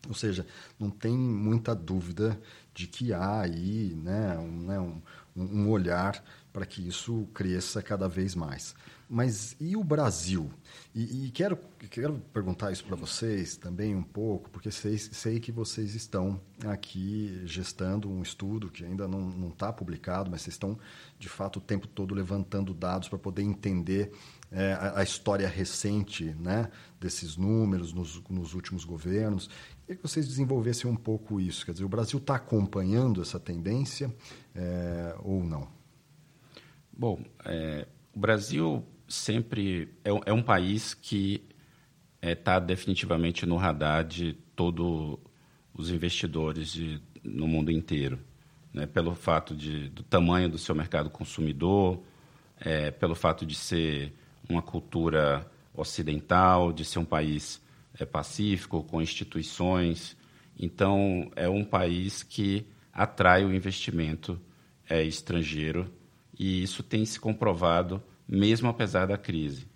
Ou 0.08 0.14
seja, 0.14 0.46
não 0.78 0.90
tem 0.90 1.16
muita 1.16 1.74
dúvida 1.74 2.40
de 2.74 2.86
que 2.86 3.12
há 3.12 3.42
aí 3.42 3.94
né, 3.94 4.38
um, 4.38 4.62
né, 4.62 4.80
um, 4.80 5.02
um 5.36 5.68
olhar 5.68 6.24
para 6.52 6.66
que 6.66 6.86
isso 6.86 7.28
cresça 7.34 7.82
cada 7.82 8.08
vez 8.08 8.34
mais. 8.34 8.74
Mas 9.08 9.56
e 9.58 9.74
o 9.74 9.82
Brasil? 9.82 10.50
E, 10.94 11.26
e 11.26 11.30
quero, 11.30 11.58
quero 11.90 12.20
perguntar 12.32 12.72
isso 12.72 12.84
para 12.84 12.94
vocês 12.94 13.56
também 13.56 13.96
um 13.96 14.02
pouco, 14.02 14.50
porque 14.50 14.70
sei, 14.70 14.98
sei 14.98 15.40
que 15.40 15.50
vocês 15.50 15.94
estão 15.94 16.38
aqui 16.66 17.40
gestando 17.46 18.10
um 18.10 18.22
estudo 18.22 18.70
que 18.70 18.84
ainda 18.84 19.08
não 19.08 19.48
está 19.48 19.72
publicado, 19.72 20.30
mas 20.30 20.42
vocês 20.42 20.54
estão, 20.54 20.78
de 21.18 21.28
fato, 21.28 21.56
o 21.56 21.62
tempo 21.62 21.86
todo 21.86 22.14
levantando 22.14 22.74
dados 22.74 23.08
para 23.08 23.18
poder 23.18 23.42
entender 23.42 24.12
é, 24.52 24.72
a, 24.74 25.00
a, 25.00 25.02
história 25.02 25.48
recente 25.48 26.24
né, 26.38 26.70
desses 27.00 27.36
números 27.36 27.94
nos, 27.94 28.22
nos 28.28 28.52
últimos 28.52 28.84
governos. 28.84 29.48
Queria 29.88 30.02
que 30.02 30.06
vocês 30.06 30.28
desenvolvessem 30.28 30.90
um 30.90 30.94
pouco 30.94 31.40
isso. 31.40 31.64
Quer 31.64 31.72
dizer, 31.72 31.84
o 31.86 31.88
Brasil 31.88 32.18
está 32.18 32.34
acompanhando 32.34 33.22
essa 33.22 33.40
tendência 33.40 34.14
é, 34.54 35.16
ou 35.20 35.42
não? 35.42 35.66
Bom, 36.92 37.24
é, 37.42 37.88
o 38.14 38.20
Brasil 38.20 38.84
sempre 39.08 39.88
é, 40.04 40.10
é 40.26 40.32
um 40.34 40.42
país 40.42 40.92
que 40.92 41.42
está 42.20 42.36
tá 42.36 42.58
definitivamente 42.60 43.46
no 43.46 43.56
radar 43.56 44.04
de 44.04 44.34
todos 44.54 45.18
os 45.72 45.90
investidores 45.90 46.70
de, 46.70 47.00
no 47.24 47.48
mundo 47.48 47.72
inteiro, 47.72 48.18
né? 48.74 48.84
pelo 48.84 49.14
fato 49.14 49.56
de, 49.56 49.88
do 49.88 50.02
tamanho 50.02 50.50
do 50.50 50.58
seu 50.58 50.74
mercado 50.74 51.08
consumidor, 51.08 52.02
pelo 53.00 53.14
fato 53.14 53.46
de 53.46 53.54
ser 53.54 54.12
uma 54.50 54.60
cultura 54.60 55.50
ocidental, 55.72 56.74
de 56.74 56.84
ser 56.84 56.98
um 56.98 57.06
país 57.06 57.66
é, 57.98 58.04
pacífico, 58.04 58.82
com 58.84 59.02
instituições. 59.02 60.16
Então, 60.58 61.30
é 61.36 61.48
um 61.48 61.64
país 61.64 62.22
que 62.22 62.66
atrai 62.92 63.44
o 63.44 63.54
investimento 63.54 64.40
é, 64.88 65.02
estrangeiro 65.02 65.92
e 66.38 66.62
isso 66.62 66.82
tem 66.82 67.04
se 67.04 67.18
comprovado 67.18 68.02
mesmo 68.28 68.68
apesar 68.68 69.06
da 69.06 69.16
crise. 69.16 69.66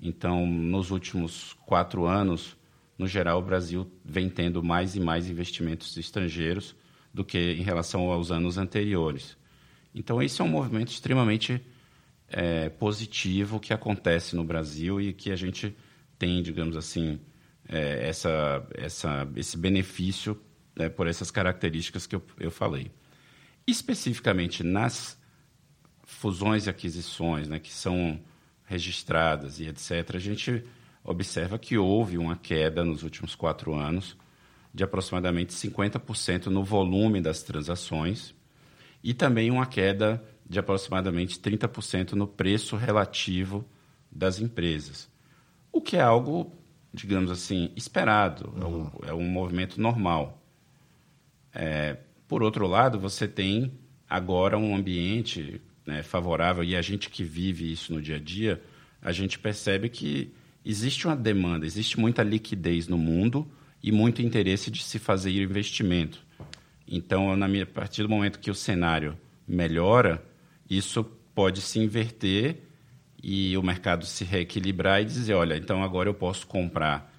Então, 0.00 0.46
nos 0.46 0.90
últimos 0.90 1.54
quatro 1.66 2.06
anos, 2.06 2.56
no 2.96 3.06
geral, 3.06 3.40
o 3.40 3.44
Brasil 3.44 3.90
vem 4.02 4.30
tendo 4.30 4.62
mais 4.62 4.96
e 4.96 5.00
mais 5.00 5.28
investimentos 5.28 5.96
estrangeiros 5.98 6.74
do 7.12 7.24
que 7.24 7.38
em 7.38 7.62
relação 7.62 8.10
aos 8.10 8.30
anos 8.30 8.56
anteriores. 8.56 9.36
Então, 9.94 10.22
esse 10.22 10.40
é 10.40 10.44
um 10.44 10.48
movimento 10.48 10.88
extremamente 10.88 11.60
é, 12.28 12.70
positivo 12.70 13.60
que 13.60 13.74
acontece 13.74 14.34
no 14.34 14.44
Brasil 14.44 15.00
e 15.00 15.12
que 15.12 15.30
a 15.30 15.36
gente 15.36 15.76
tem, 16.18 16.42
digamos 16.42 16.76
assim, 16.76 17.20
é, 17.70 18.08
essa, 18.08 18.66
essa, 18.74 19.28
esse 19.36 19.56
benefício 19.56 20.38
né, 20.76 20.88
por 20.88 21.06
essas 21.06 21.30
características 21.30 22.06
que 22.06 22.16
eu, 22.16 22.22
eu 22.38 22.50
falei. 22.50 22.90
Especificamente 23.66 24.64
nas 24.64 25.16
fusões 26.02 26.66
e 26.66 26.70
aquisições, 26.70 27.48
né, 27.48 27.60
que 27.60 27.72
são 27.72 28.20
registradas 28.64 29.60
e 29.60 29.68
etc., 29.68 30.16
a 30.16 30.18
gente 30.18 30.64
observa 31.04 31.58
que 31.58 31.78
houve 31.78 32.18
uma 32.18 32.36
queda 32.36 32.84
nos 32.84 33.04
últimos 33.04 33.34
quatro 33.34 33.74
anos 33.74 34.16
de 34.74 34.84
aproximadamente 34.84 35.52
50% 35.54 36.46
no 36.46 36.64
volume 36.64 37.20
das 37.20 37.42
transações 37.42 38.34
e 39.02 39.14
também 39.14 39.50
uma 39.50 39.66
queda 39.66 40.22
de 40.48 40.58
aproximadamente 40.58 41.38
30% 41.38 42.12
no 42.12 42.26
preço 42.26 42.76
relativo 42.76 43.64
das 44.10 44.40
empresas. 44.40 45.08
O 45.72 45.80
que 45.80 45.96
é 45.96 46.00
algo, 46.00 46.52
digamos 46.92 47.30
assim, 47.30 47.70
esperado, 47.76 48.52
uhum. 48.56 48.62
é, 48.62 48.66
um, 48.66 49.10
é, 49.10 49.14
um, 49.14 49.28
movimento 49.28 49.80
normal. 49.80 50.42
É, 51.54 51.96
por 52.26 52.42
outro 52.42 52.66
lado, 52.66 52.98
você 52.98 53.28
tem 53.28 53.72
agora 54.08 54.58
um 54.58 54.74
ambiente 54.74 55.60
né, 55.86 56.02
favorável, 56.02 56.64
e 56.64 56.76
a 56.76 56.82
gente 56.82 57.08
que 57.08 57.22
vive 57.22 57.70
isso 57.70 57.92
no 57.92 58.02
dia 58.02 58.16
a 58.16 58.20
dia, 58.20 58.62
a 59.00 59.12
gente 59.12 59.38
percebe 59.38 59.88
que 59.88 60.32
existe 60.64 61.06
uma 61.06 61.16
demanda, 61.16 61.64
existe 61.64 61.98
muita 61.98 62.22
liquidez 62.22 62.86
no 62.86 62.98
mundo 62.98 63.50
e 63.82 63.90
muito 63.90 64.20
interesse 64.20 64.70
de 64.70 64.82
se 64.82 64.98
fazer 64.98 65.30
investimento. 65.30 66.24
Então, 66.86 67.34
na 67.36 67.46
minha, 67.46 67.62
a 67.62 67.66
partir 67.66 68.02
do 68.02 68.08
momento 68.08 68.40
que 68.40 68.50
o 68.50 68.54
cenário 68.54 69.16
melhora, 69.46 70.22
isso 70.68 71.04
pode 71.34 71.60
se 71.60 71.78
inverter 71.78 72.69
e 73.22 73.56
o 73.56 73.62
mercado 73.62 74.04
se 74.06 74.24
reequilibrar 74.24 75.02
e 75.02 75.04
dizer, 75.04 75.34
olha, 75.34 75.56
então 75.56 75.82
agora 75.82 76.08
eu 76.08 76.14
posso 76.14 76.46
comprar 76.46 77.12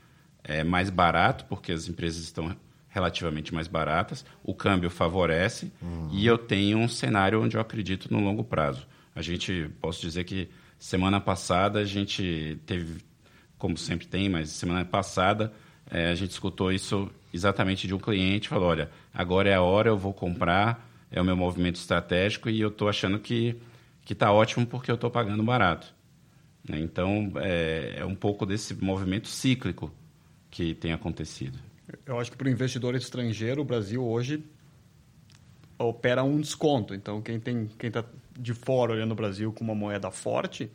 é, 0.43 0.63
mais 0.63 0.89
barato, 0.89 1.45
porque 1.45 1.71
as 1.71 1.87
empresas 1.87 2.23
estão 2.23 2.55
relativamente 2.89 3.53
mais 3.53 3.67
baratas, 3.67 4.25
o 4.43 4.53
câmbio 4.53 4.89
favorece 4.89 5.71
uhum. 5.81 6.09
e 6.11 6.25
eu 6.25 6.37
tenho 6.37 6.77
um 6.77 6.87
cenário 6.87 7.41
onde 7.41 7.55
eu 7.55 7.61
acredito 7.61 8.11
no 8.11 8.19
longo 8.19 8.43
prazo. 8.43 8.85
A 9.15 9.21
gente, 9.21 9.69
posso 9.79 10.01
dizer 10.01 10.23
que 10.25 10.49
semana 10.77 11.19
passada 11.21 11.79
a 11.79 11.85
gente 11.85 12.59
teve, 12.65 13.01
como 13.57 13.77
sempre 13.77 14.07
tem, 14.07 14.27
mas 14.27 14.49
semana 14.49 14.83
passada 14.83 15.53
é, 15.89 16.09
a 16.09 16.15
gente 16.15 16.31
escutou 16.31 16.71
isso 16.71 17.09
exatamente 17.33 17.87
de 17.87 17.93
um 17.93 17.99
cliente, 17.99 18.49
falou, 18.49 18.69
olha, 18.69 18.89
agora 19.13 19.49
é 19.49 19.53
a 19.53 19.61
hora, 19.61 19.89
eu 19.89 19.97
vou 19.97 20.13
comprar, 20.13 20.89
é 21.09 21.21
o 21.21 21.25
meu 21.25 21.35
movimento 21.35 21.75
estratégico 21.75 22.49
e 22.49 22.59
eu 22.59 22.69
estou 22.69 22.89
achando 22.89 23.19
que 23.19 23.57
está 24.13 24.31
ótimo 24.31 24.65
porque 24.65 24.89
eu 24.89 24.95
estou 24.95 25.09
pagando 25.09 25.43
barato. 25.43 25.93
Né? 26.67 26.79
Então, 26.79 27.31
é, 27.37 27.95
é 27.97 28.05
um 28.05 28.15
pouco 28.15 28.45
desse 28.45 28.73
movimento 28.75 29.27
cíclico 29.27 29.91
que 30.49 30.73
tem 30.75 30.93
acontecido. 30.93 31.57
Eu 32.05 32.19
acho 32.19 32.31
que 32.31 32.37
para 32.37 32.47
o 32.47 32.51
investidor 32.51 32.95
estrangeiro, 32.95 33.61
o 33.61 33.65
Brasil 33.65 34.03
hoje 34.03 34.43
opera 35.77 36.23
um 36.23 36.39
desconto. 36.39 36.93
Então, 36.93 37.21
quem 37.21 37.39
tem 37.39 37.67
quem 37.79 37.87
está 37.87 38.03
de 38.39 38.53
fora 38.53 38.93
olhando 38.93 39.11
o 39.11 39.15
Brasil 39.15 39.51
com 39.51 39.63
uma 39.63 39.75
moeda 39.75 40.09
forte, 40.11 40.71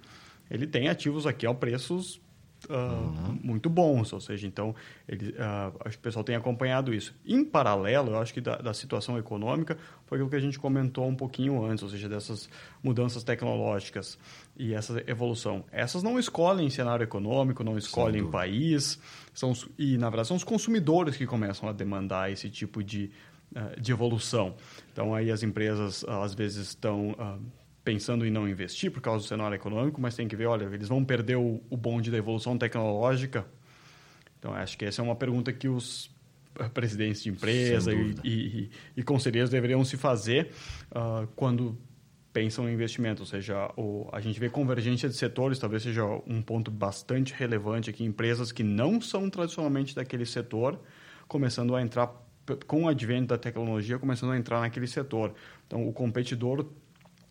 ele 0.50 0.66
tem 0.66 0.88
ativos 0.88 1.26
aqui 1.26 1.46
a 1.46 1.54
preços 1.54 2.20
uh, 2.68 2.72
uhum. 2.72 3.38
muito 3.42 3.70
bons, 3.70 4.12
ou 4.12 4.20
seja, 4.20 4.46
então 4.46 4.74
ele, 5.08 5.30
uh, 5.30 5.74
acho 5.84 5.96
que 5.96 6.00
o 6.00 6.02
pessoal 6.02 6.24
tem 6.24 6.36
acompanhado 6.36 6.92
isso. 6.92 7.14
Em 7.24 7.44
paralelo, 7.44 8.10
eu 8.10 8.18
acho 8.18 8.32
que 8.32 8.40
da, 8.40 8.56
da, 8.56 8.74
situação 8.74 9.18
econômica 9.18 9.76
foi 10.06 10.18
aquilo 10.18 10.30
que 10.30 10.36
a 10.36 10.40
gente 10.40 10.58
comentou 10.58 11.06
um 11.06 11.14
pouquinho 11.14 11.64
antes, 11.64 11.82
ou 11.82 11.88
seja, 11.88 12.08
dessas 12.08 12.48
mudanças 12.82 13.24
tecnológicas 13.24 14.18
e 14.56 14.74
essa 14.74 15.02
evolução. 15.06 15.64
Essas 15.72 16.02
não 16.02 16.18
escolhem 16.18 16.68
cenário 16.70 17.04
econômico, 17.04 17.64
não 17.64 17.78
escolhem 17.78 18.30
país, 18.30 19.00
são, 19.32 19.52
e 19.78 19.96
na 19.98 20.08
verdade 20.08 20.28
são 20.28 20.36
os 20.36 20.44
consumidores 20.44 21.16
que 21.16 21.26
começam 21.26 21.68
a 21.68 21.72
demandar 21.72 22.30
esse 22.30 22.50
tipo 22.50 22.82
de, 22.82 23.10
uh, 23.54 23.80
de 23.80 23.92
evolução. 23.92 24.54
Então 24.92 25.14
aí 25.14 25.30
as 25.30 25.42
empresas 25.42 26.04
às 26.04 26.34
vezes 26.34 26.68
estão 26.68 27.14
pensando 27.86 28.26
em 28.26 28.32
não 28.32 28.48
investir 28.48 28.90
por 28.90 29.00
causa 29.00 29.24
do 29.24 29.28
cenário 29.28 29.54
econômico, 29.54 30.00
mas 30.00 30.16
tem 30.16 30.26
que 30.26 30.34
ver, 30.34 30.46
olha, 30.46 30.64
eles 30.64 30.88
vão 30.88 31.04
perder 31.04 31.36
o, 31.36 31.62
o 31.70 31.76
bonde 31.76 32.10
da 32.10 32.18
evolução 32.18 32.58
tecnológica. 32.58 33.46
Então, 34.40 34.52
acho 34.52 34.76
que 34.76 34.84
essa 34.84 35.00
é 35.00 35.04
uma 35.04 35.14
pergunta 35.14 35.52
que 35.52 35.68
os 35.68 36.10
presidentes 36.74 37.22
de 37.22 37.28
empresa 37.28 37.94
e, 37.94 38.14
e, 38.24 38.70
e, 38.96 39.02
conselheiros 39.04 39.50
deveriam 39.50 39.84
se 39.84 39.96
fazer 39.96 40.50
uh, 40.90 41.28
quando 41.36 41.78
pensam 42.32 42.68
em 42.68 42.72
investimento, 42.72 43.22
ou 43.22 43.26
seja, 43.26 43.70
o, 43.76 44.08
a 44.12 44.20
gente 44.20 44.40
vê 44.40 44.50
convergência 44.50 45.08
de 45.08 45.14
setores, 45.14 45.56
talvez 45.56 45.84
seja 45.84 46.04
um 46.26 46.42
ponto 46.42 46.72
bastante 46.72 47.32
relevante 47.34 47.88
aqui, 47.88 48.02
empresas 48.02 48.50
que 48.50 48.64
não 48.64 49.00
são 49.00 49.30
tradicionalmente 49.30 49.94
daquele 49.94 50.26
setor, 50.26 50.80
começando 51.28 51.76
a 51.76 51.80
entrar, 51.80 52.12
com 52.66 52.82
o 52.82 52.88
advento 52.88 53.28
da 53.28 53.38
tecnologia, 53.38 53.96
começando 53.96 54.32
a 54.32 54.36
entrar 54.36 54.60
naquele 54.60 54.88
setor. 54.88 55.34
Então, 55.68 55.86
o 55.86 55.92
competidor 55.92 56.66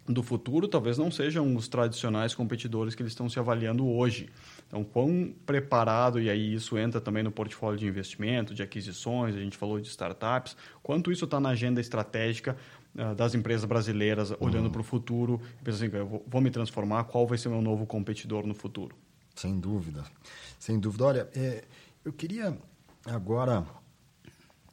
do 0.07 0.21
futuro 0.21 0.67
talvez 0.67 0.97
não 0.97 1.09
sejam 1.09 1.55
os 1.55 1.67
tradicionais 1.67 2.35
competidores 2.35 2.93
que 2.93 3.01
eles 3.01 3.11
estão 3.11 3.27
se 3.27 3.39
avaliando 3.39 3.87
hoje. 3.87 4.29
Então, 4.67 4.83
quão 4.83 5.33
preparado, 5.45 6.19
e 6.19 6.29
aí 6.29 6.53
isso 6.53 6.77
entra 6.77 7.01
também 7.01 7.23
no 7.23 7.31
portfólio 7.31 7.79
de 7.79 7.87
investimento, 7.87 8.53
de 8.53 8.61
aquisições, 8.61 9.35
a 9.35 9.39
gente 9.39 9.57
falou 9.57 9.79
de 9.79 9.87
startups, 9.87 10.55
quanto 10.83 11.11
isso 11.11 11.25
está 11.25 11.39
na 11.39 11.49
agenda 11.49 11.81
estratégica 11.81 12.55
uh, 12.95 13.15
das 13.15 13.33
empresas 13.33 13.65
brasileiras, 13.65 14.31
olhando 14.39 14.65
uhum. 14.65 14.71
para 14.71 14.81
o 14.81 14.83
futuro, 14.83 15.41
pensando 15.63 15.85
assim, 15.85 15.97
eu 15.97 16.07
vou, 16.07 16.25
vou, 16.27 16.41
me 16.41 16.51
transformar, 16.51 17.05
qual 17.05 17.25
vai 17.25 17.37
ser 17.37 17.47
o 17.47 17.51
meu 17.51 17.61
novo 17.61 17.85
competidor 17.85 18.45
no 18.45 18.53
futuro? 18.53 18.95
Sem 19.35 19.59
dúvida, 19.59 20.03
sem 20.59 20.79
dúvida. 20.79 21.05
Olha, 21.05 21.29
é, 21.35 21.63
eu 22.03 22.13
queria 22.13 22.57
agora, 23.05 23.65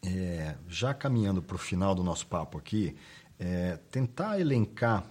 é, 0.05 0.57
já 0.69 0.93
caminhando 0.93 1.43
para 1.43 1.57
o 1.57 1.59
final 1.59 1.95
do 1.95 2.03
nosso 2.05 2.27
papo 2.27 2.59
aqui, 2.59 2.95
é, 3.39 3.79
tentar 3.91 4.39
elencar 4.39 5.05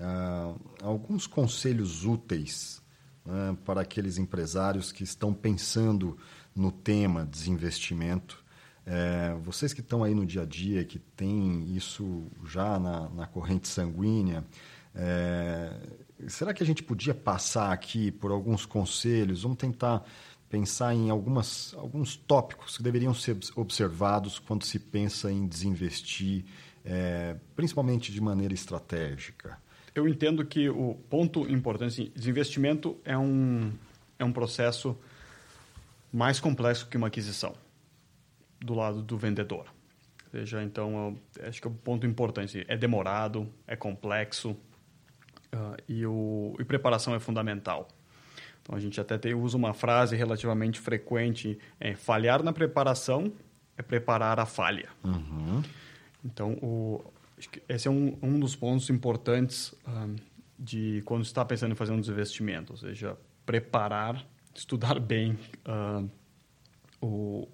ah, 0.00 0.54
alguns 0.82 1.26
conselhos 1.26 2.04
úteis 2.04 2.82
né, 3.24 3.56
para 3.64 3.80
aqueles 3.80 4.18
empresários 4.18 4.92
que 4.92 5.02
estão 5.02 5.32
pensando 5.34 6.16
no 6.54 6.70
tema 6.70 7.24
desinvestimento. 7.24 8.44
É, 8.84 9.34
vocês 9.42 9.72
que 9.72 9.80
estão 9.80 10.04
aí 10.04 10.14
no 10.14 10.24
dia 10.24 10.42
a 10.42 10.46
dia, 10.46 10.84
que 10.84 10.98
têm 10.98 11.74
isso 11.74 12.26
já 12.44 12.78
na, 12.78 13.08
na 13.10 13.26
corrente 13.26 13.66
sanguínea, 13.66 14.44
é, 14.94 15.72
será 16.28 16.54
que 16.54 16.62
a 16.62 16.66
gente 16.66 16.82
podia 16.82 17.14
passar 17.14 17.72
aqui 17.72 18.12
por 18.12 18.30
alguns 18.30 18.64
conselhos? 18.64 19.42
Vamos 19.42 19.58
tentar 19.58 20.04
pensar 20.48 20.94
em 20.94 21.10
algumas, 21.10 21.74
alguns 21.74 22.16
tópicos 22.16 22.76
que 22.76 22.82
deveriam 22.82 23.12
ser 23.12 23.36
observados 23.56 24.38
quando 24.38 24.64
se 24.64 24.78
pensa 24.78 25.32
em 25.32 25.46
desinvestir, 25.48 26.44
é, 26.84 27.36
principalmente 27.56 28.12
de 28.12 28.20
maneira 28.20 28.54
estratégica 28.54 29.58
eu 29.98 30.08
entendo 30.08 30.44
que 30.44 30.68
o 30.68 30.94
ponto 31.08 31.40
importante, 31.50 32.02
assim, 32.02 32.12
desinvestimento 32.14 32.98
é 33.04 33.16
um, 33.16 33.72
é 34.18 34.24
um 34.24 34.32
processo 34.32 34.96
mais 36.12 36.40
complexo 36.40 36.88
que 36.88 36.96
uma 36.96 37.08
aquisição 37.08 37.54
do 38.60 38.74
lado 38.74 39.02
do 39.02 39.16
vendedor. 39.16 39.66
Ou 40.24 40.30
seja, 40.30 40.62
então, 40.62 41.18
eu, 41.38 41.46
acho 41.48 41.60
que 41.60 41.68
é 41.68 41.70
um 41.70 41.74
ponto 41.74 42.06
importante. 42.06 42.64
É 42.68 42.76
demorado, 42.76 43.48
é 43.66 43.76
complexo 43.76 44.50
uh, 44.50 45.76
e, 45.88 46.04
o, 46.06 46.56
e 46.58 46.64
preparação 46.64 47.14
é 47.14 47.20
fundamental. 47.20 47.88
Então, 48.62 48.74
a 48.76 48.80
gente 48.80 49.00
até 49.00 49.16
tem, 49.16 49.34
usa 49.34 49.56
uma 49.56 49.72
frase 49.72 50.16
relativamente 50.16 50.80
frequente, 50.80 51.58
é 51.78 51.94
falhar 51.94 52.42
na 52.42 52.52
preparação 52.52 53.32
é 53.76 53.82
preparar 53.82 54.40
a 54.40 54.46
falha. 54.46 54.88
Uhum. 55.04 55.62
Então, 56.24 56.52
o, 56.62 57.04
Acho 57.38 57.50
que 57.50 57.62
esse 57.68 57.86
é 57.86 57.90
um, 57.90 58.16
um 58.22 58.40
dos 58.40 58.56
pontos 58.56 58.88
importantes 58.90 59.74
um, 59.86 60.16
de 60.58 61.02
quando 61.04 61.22
está 61.22 61.44
pensando 61.44 61.72
em 61.72 61.74
fazer 61.74 61.92
um 61.92 62.00
desinvestimento, 62.00 62.72
ou 62.72 62.78
seja, 62.78 63.16
preparar, 63.44 64.26
estudar 64.54 64.98
bem 64.98 65.38
o, 67.00 67.46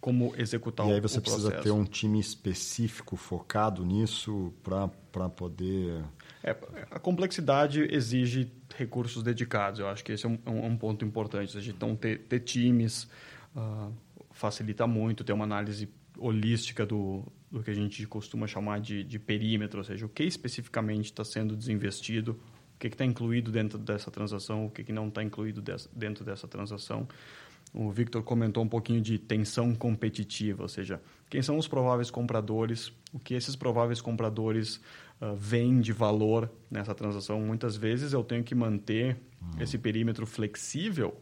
como 0.00 0.34
executar 0.36 0.86
o 0.86 0.90
E 0.90 0.94
aí 0.94 1.00
você 1.00 1.20
precisa 1.20 1.52
ter 1.60 1.70
um 1.70 1.84
time 1.84 2.18
específico 2.18 3.16
focado 3.16 3.84
nisso 3.84 4.52
para 4.62 5.28
poder... 5.28 6.02
É, 6.42 6.56
a 6.90 6.98
complexidade 6.98 7.86
exige 7.94 8.50
recursos 8.76 9.22
dedicados. 9.22 9.78
Eu 9.78 9.88
acho 9.88 10.02
que 10.02 10.12
esse 10.12 10.24
é 10.24 10.28
um, 10.28 10.38
é 10.46 10.50
um 10.50 10.76
ponto 10.76 11.04
importante. 11.04 11.54
Ou 11.54 11.60
seja, 11.60 11.70
então, 11.70 11.94
ter, 11.94 12.20
ter 12.20 12.40
times 12.40 13.06
uh, 13.54 13.92
facilita 14.30 14.86
muito, 14.86 15.22
ter 15.22 15.34
uma 15.34 15.44
análise 15.44 15.86
holística 16.20 16.84
do, 16.84 17.24
do 17.50 17.62
que 17.62 17.70
a 17.70 17.74
gente 17.74 18.06
costuma 18.06 18.46
chamar 18.46 18.80
de, 18.80 19.02
de 19.02 19.18
perímetro, 19.18 19.78
ou 19.78 19.84
seja, 19.84 20.04
o 20.04 20.08
que 20.08 20.22
especificamente 20.22 21.06
está 21.06 21.24
sendo 21.24 21.56
desinvestido, 21.56 22.38
o 22.76 22.78
que 22.78 22.88
está 22.88 23.04
incluído 23.04 23.50
dentro 23.50 23.78
dessa 23.78 24.10
transação, 24.10 24.66
o 24.66 24.70
que, 24.70 24.84
que 24.84 24.92
não 24.92 25.08
está 25.08 25.22
incluído 25.22 25.62
dentro 25.92 26.24
dessa 26.24 26.46
transação. 26.46 27.08
O 27.72 27.90
Victor 27.90 28.22
comentou 28.22 28.62
um 28.62 28.68
pouquinho 28.68 29.00
de 29.00 29.18
tensão 29.18 29.74
competitiva, 29.74 30.62
ou 30.62 30.68
seja, 30.68 31.00
quem 31.28 31.40
são 31.40 31.56
os 31.56 31.68
prováveis 31.68 32.10
compradores, 32.10 32.92
o 33.12 33.18
que 33.18 33.34
esses 33.34 33.56
prováveis 33.56 34.00
compradores 34.00 34.80
uh, 35.20 35.34
veem 35.36 35.80
de 35.80 35.92
valor 35.92 36.50
nessa 36.70 36.94
transação. 36.94 37.40
Muitas 37.40 37.76
vezes 37.76 38.12
eu 38.12 38.24
tenho 38.24 38.42
que 38.42 38.54
manter 38.54 39.16
uhum. 39.40 39.62
esse 39.62 39.78
perímetro 39.78 40.26
flexível 40.26 41.16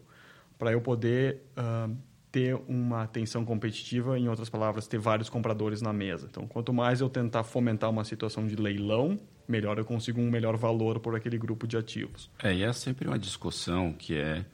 para 0.59 0.73
eu 0.73 0.81
poder 0.81 1.43
uh, 1.57 1.95
ter 2.31 2.55
uma 2.69 3.03
atenção 3.03 3.45
competitiva, 3.45 4.19
em 4.19 4.29
outras 4.29 4.49
palavras, 4.49 4.87
ter 4.87 4.99
vários 4.99 5.29
compradores 5.29 5.81
na 5.81 5.93
mesa. 5.93 6.29
Então, 6.31 6.47
quanto 6.47 6.73
mais 6.73 7.01
eu 7.01 7.09
tentar 7.09 7.43
fomentar 7.43 7.89
uma 7.91 8.05
situação 8.05 8.47
de 8.47 8.55
leilão, 8.55 9.19
melhor 9.47 9.79
eu 9.79 9.85
consigo 9.85 10.21
um 10.21 10.31
melhor 10.31 10.57
valor 10.57 11.01
por 11.01 11.17
aquele 11.17 11.39
grupo 11.39 11.67
de 11.67 11.77
ativos. 11.77 12.31
É, 12.43 12.55
e 12.55 12.63
é 12.63 12.73
sempre 12.73 13.09
uma 13.09 13.19
discussão 13.19 13.93
que 13.93 14.15
é 14.15 14.45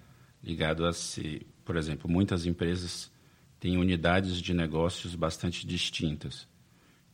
ligado 0.42 0.86
a 0.86 0.92
se, 0.92 1.46
por 1.64 1.76
exemplo, 1.76 2.08
muitas 2.08 2.46
empresas 2.46 3.10
têm 3.58 3.76
unidades 3.76 4.40
de 4.40 4.54
negócios 4.54 5.14
bastante 5.14 5.66
distintas. 5.66 6.46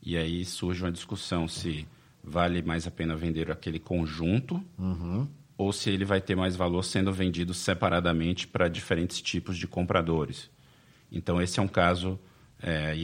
E 0.02 0.16
aí 0.16 0.44
surge 0.44 0.82
uma 0.82 0.92
discussão 0.92 1.46
se 1.46 1.86
vale 2.22 2.60
mais 2.62 2.86
a 2.86 2.90
pena 2.90 3.16
vender 3.16 3.50
aquele 3.50 3.78
conjunto 3.78 4.62
uhum. 4.78 5.26
Ou 5.60 5.74
se 5.74 5.90
ele 5.90 6.06
vai 6.06 6.22
ter 6.22 6.34
mais 6.34 6.56
valor 6.56 6.82
sendo 6.82 7.12
vendido 7.12 7.52
separadamente 7.52 8.48
para 8.48 8.66
diferentes 8.66 9.20
tipos 9.20 9.58
de 9.58 9.66
compradores. 9.66 10.50
Então, 11.12 11.40
esse 11.40 11.60
é 11.60 11.62
um 11.62 11.68
caso 11.68 12.18
é, 12.62 12.94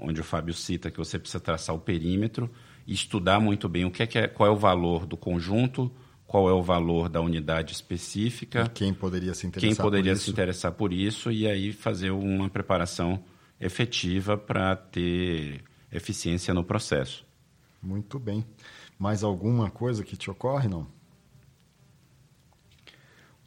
onde 0.00 0.22
o 0.22 0.24
Fábio 0.24 0.54
cita 0.54 0.90
que 0.90 0.96
você 0.96 1.18
precisa 1.18 1.38
traçar 1.38 1.76
o 1.76 1.78
perímetro 1.78 2.50
e 2.86 2.94
estudar 2.94 3.38
muito 3.38 3.68
bem 3.68 3.84
o 3.84 3.90
que 3.90 4.02
é, 4.02 4.06
que 4.06 4.18
é 4.18 4.26
qual 4.26 4.48
é 4.48 4.50
o 4.50 4.56
valor 4.56 5.04
do 5.04 5.14
conjunto, 5.14 5.92
qual 6.26 6.48
é 6.48 6.54
o 6.54 6.62
valor 6.62 7.10
da 7.10 7.20
unidade 7.20 7.74
específica. 7.74 8.62
E 8.62 8.68
quem 8.70 8.94
poderia 8.94 9.34
se 9.34 9.46
interessar 9.46 9.76
quem 9.76 9.76
poderia 9.76 10.14
por 10.14 10.18
se 10.18 10.30
interessar 10.30 10.72
por 10.72 10.94
isso 10.94 11.30
e 11.30 11.46
aí 11.46 11.70
fazer 11.70 12.12
uma 12.12 12.48
preparação 12.48 13.22
efetiva 13.60 14.38
para 14.38 14.74
ter 14.74 15.62
eficiência 15.92 16.54
no 16.54 16.64
processo. 16.64 17.26
Muito 17.82 18.18
bem. 18.18 18.42
Mais 18.98 19.22
alguma 19.22 19.70
coisa 19.70 20.02
que 20.02 20.16
te 20.16 20.30
ocorre, 20.30 20.66
não? 20.66 20.95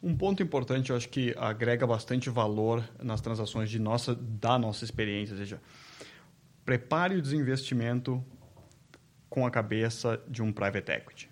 Um 0.02 0.16
ponto 0.16 0.42
importante, 0.42 0.90
eu 0.90 0.96
acho 0.96 1.08
que 1.08 1.34
agrega 1.36 1.86
bastante 1.86 2.30
valor 2.30 2.82
nas 3.02 3.20
transações 3.20 3.68
de 3.68 3.78
nossa, 3.78 4.14
da 4.14 4.58
nossa 4.58 4.84
experiência, 4.84 5.34
ou 5.34 5.38
seja, 5.38 5.60
prepare 6.64 7.16
o 7.16 7.22
desinvestimento 7.22 8.24
com 9.28 9.46
a 9.46 9.50
cabeça 9.50 10.20
de 10.28 10.42
um 10.42 10.52
private 10.52 10.90
equity. 10.90 11.30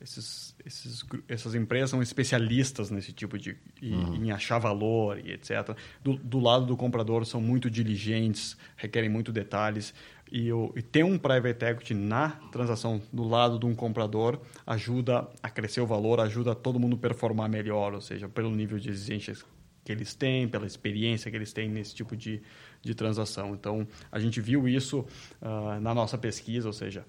Esses, 0.00 0.54
esses, 0.64 1.04
essas 1.28 1.56
empresas 1.56 1.90
são 1.90 2.00
especialistas 2.00 2.88
nesse 2.88 3.12
tipo 3.12 3.36
de 3.36 3.56
uhum. 3.82 4.14
em 4.14 4.30
achar 4.30 4.58
valor 4.58 5.18
e 5.18 5.32
etc. 5.32 5.76
Do, 6.02 6.14
do, 6.16 6.38
lado 6.38 6.66
do 6.66 6.76
comprador 6.76 7.26
são 7.26 7.40
muito 7.40 7.68
diligentes, 7.68 8.56
requerem 8.76 9.10
muito 9.10 9.32
detalhes. 9.32 9.92
E, 10.30 10.52
o, 10.52 10.72
e 10.76 10.82
ter 10.82 11.04
um 11.04 11.16
private 11.16 11.64
equity 11.64 11.94
na 11.94 12.30
transação 12.52 13.00
do 13.12 13.26
lado 13.26 13.58
de 13.58 13.64
um 13.64 13.74
comprador 13.74 14.40
ajuda 14.66 15.26
a 15.42 15.48
crescer 15.48 15.80
o 15.80 15.86
valor, 15.86 16.20
ajuda 16.20 16.54
todo 16.54 16.78
mundo 16.78 16.96
a 16.96 16.98
performar 16.98 17.48
melhor, 17.48 17.94
ou 17.94 18.00
seja, 18.00 18.28
pelo 18.28 18.50
nível 18.50 18.78
de 18.78 18.90
exigências 18.90 19.44
que 19.84 19.92
eles 19.92 20.14
têm, 20.14 20.46
pela 20.46 20.66
experiência 20.66 21.30
que 21.30 21.36
eles 21.36 21.50
têm 21.50 21.66
nesse 21.70 21.94
tipo 21.94 22.14
de, 22.14 22.42
de 22.82 22.94
transação. 22.94 23.54
Então, 23.54 23.88
a 24.12 24.18
gente 24.18 24.38
viu 24.38 24.68
isso 24.68 25.06
uh, 25.40 25.80
na 25.80 25.94
nossa 25.94 26.18
pesquisa, 26.18 26.68
ou 26.68 26.74
seja, 26.74 27.06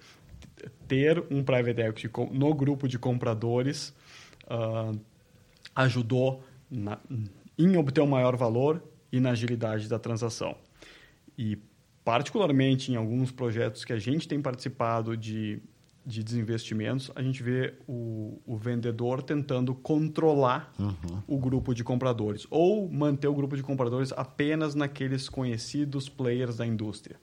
ter 0.88 1.21
um 1.29 1.43
private 1.43 1.82
equity 1.82 2.10
no 2.32 2.53
grupo 2.53 2.88
de 2.88 2.97
compradores 2.97 3.93
uh, 4.45 4.97
ajudou 5.75 6.41
na, 6.71 6.97
em 7.58 7.75
obter 7.75 7.99
um 7.99 8.08
maior 8.08 8.38
valor 8.38 8.82
e 9.12 9.19
na 9.19 9.32
agilidade 9.32 9.89
da 9.89 9.99
transação. 9.99 10.55
E, 11.38 11.58
particularmente 12.09 12.91
em 12.91 12.95
alguns 12.95 13.31
projetos 13.31 13.85
que 13.85 13.93
a 13.93 13.99
gente 13.99 14.27
tem 14.27 14.41
participado 14.41 15.15
de, 15.15 15.61
de 16.03 16.23
desinvestimentos, 16.23 17.11
a 17.13 17.21
gente 17.21 17.43
vê 17.43 17.75
o, 17.87 18.41
o 18.47 18.57
vendedor 18.57 19.21
tentando 19.21 19.75
controlar 19.75 20.73
uhum. 20.79 21.21
o 21.27 21.37
grupo 21.37 21.71
de 21.71 21.83
compradores 21.83 22.47
ou 22.49 22.91
manter 22.91 23.27
o 23.27 23.35
grupo 23.35 23.55
de 23.55 23.61
compradores 23.61 24.11
apenas 24.13 24.73
naqueles 24.73 25.29
conhecidos 25.29 26.09
players 26.09 26.57
da 26.57 26.65
indústria 26.65 27.15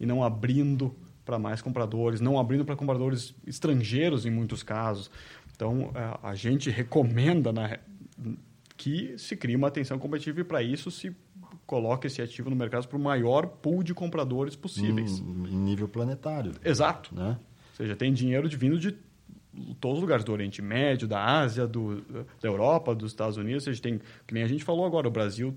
e 0.00 0.04
não 0.04 0.24
abrindo 0.24 0.92
para 1.24 1.38
mais 1.38 1.62
compradores, 1.62 2.20
não 2.20 2.36
abrindo 2.36 2.64
para 2.64 2.74
compradores 2.74 3.36
estrangeiros 3.46 4.26
em 4.26 4.30
muitos 4.32 4.64
casos. 4.64 5.08
Então, 5.54 5.92
a 6.20 6.34
gente 6.34 6.68
recomenda 6.68 7.52
na, 7.52 7.78
que 8.76 9.16
se 9.16 9.36
crie 9.36 9.54
uma 9.54 9.68
atenção 9.68 10.00
competitiva 10.00 10.40
e 10.40 10.44
para 10.44 10.64
isso 10.64 10.90
se 10.90 11.14
coloque 11.72 12.06
esse 12.06 12.20
ativo 12.20 12.50
no 12.50 12.56
mercado 12.56 12.86
para 12.86 12.98
o 12.98 13.00
maior 13.00 13.46
pool 13.46 13.82
de 13.82 13.94
compradores 13.94 14.54
possíveis. 14.54 15.20
Em, 15.20 15.54
em 15.54 15.56
nível 15.56 15.88
planetário. 15.88 16.52
Exato. 16.62 17.14
Né? 17.14 17.38
Ou 17.70 17.76
seja, 17.78 17.96
tem 17.96 18.12
dinheiro 18.12 18.46
vindo 18.50 18.78
de 18.78 18.94
todos 19.80 19.96
os 19.96 20.02
lugares 20.02 20.22
do 20.22 20.32
Oriente 20.32 20.60
Médio, 20.60 21.08
da 21.08 21.24
Ásia, 21.24 21.66
do, 21.66 22.02
da 22.42 22.46
Europa, 22.46 22.94
dos 22.94 23.12
Estados 23.12 23.38
Unidos. 23.38 23.66
Ou 23.66 23.72
seja, 23.72 23.80
tem, 23.80 24.02
que 24.26 24.34
nem 24.34 24.42
a 24.42 24.46
gente 24.46 24.62
falou 24.62 24.84
agora, 24.84 25.08
o 25.08 25.10
Brasil 25.10 25.56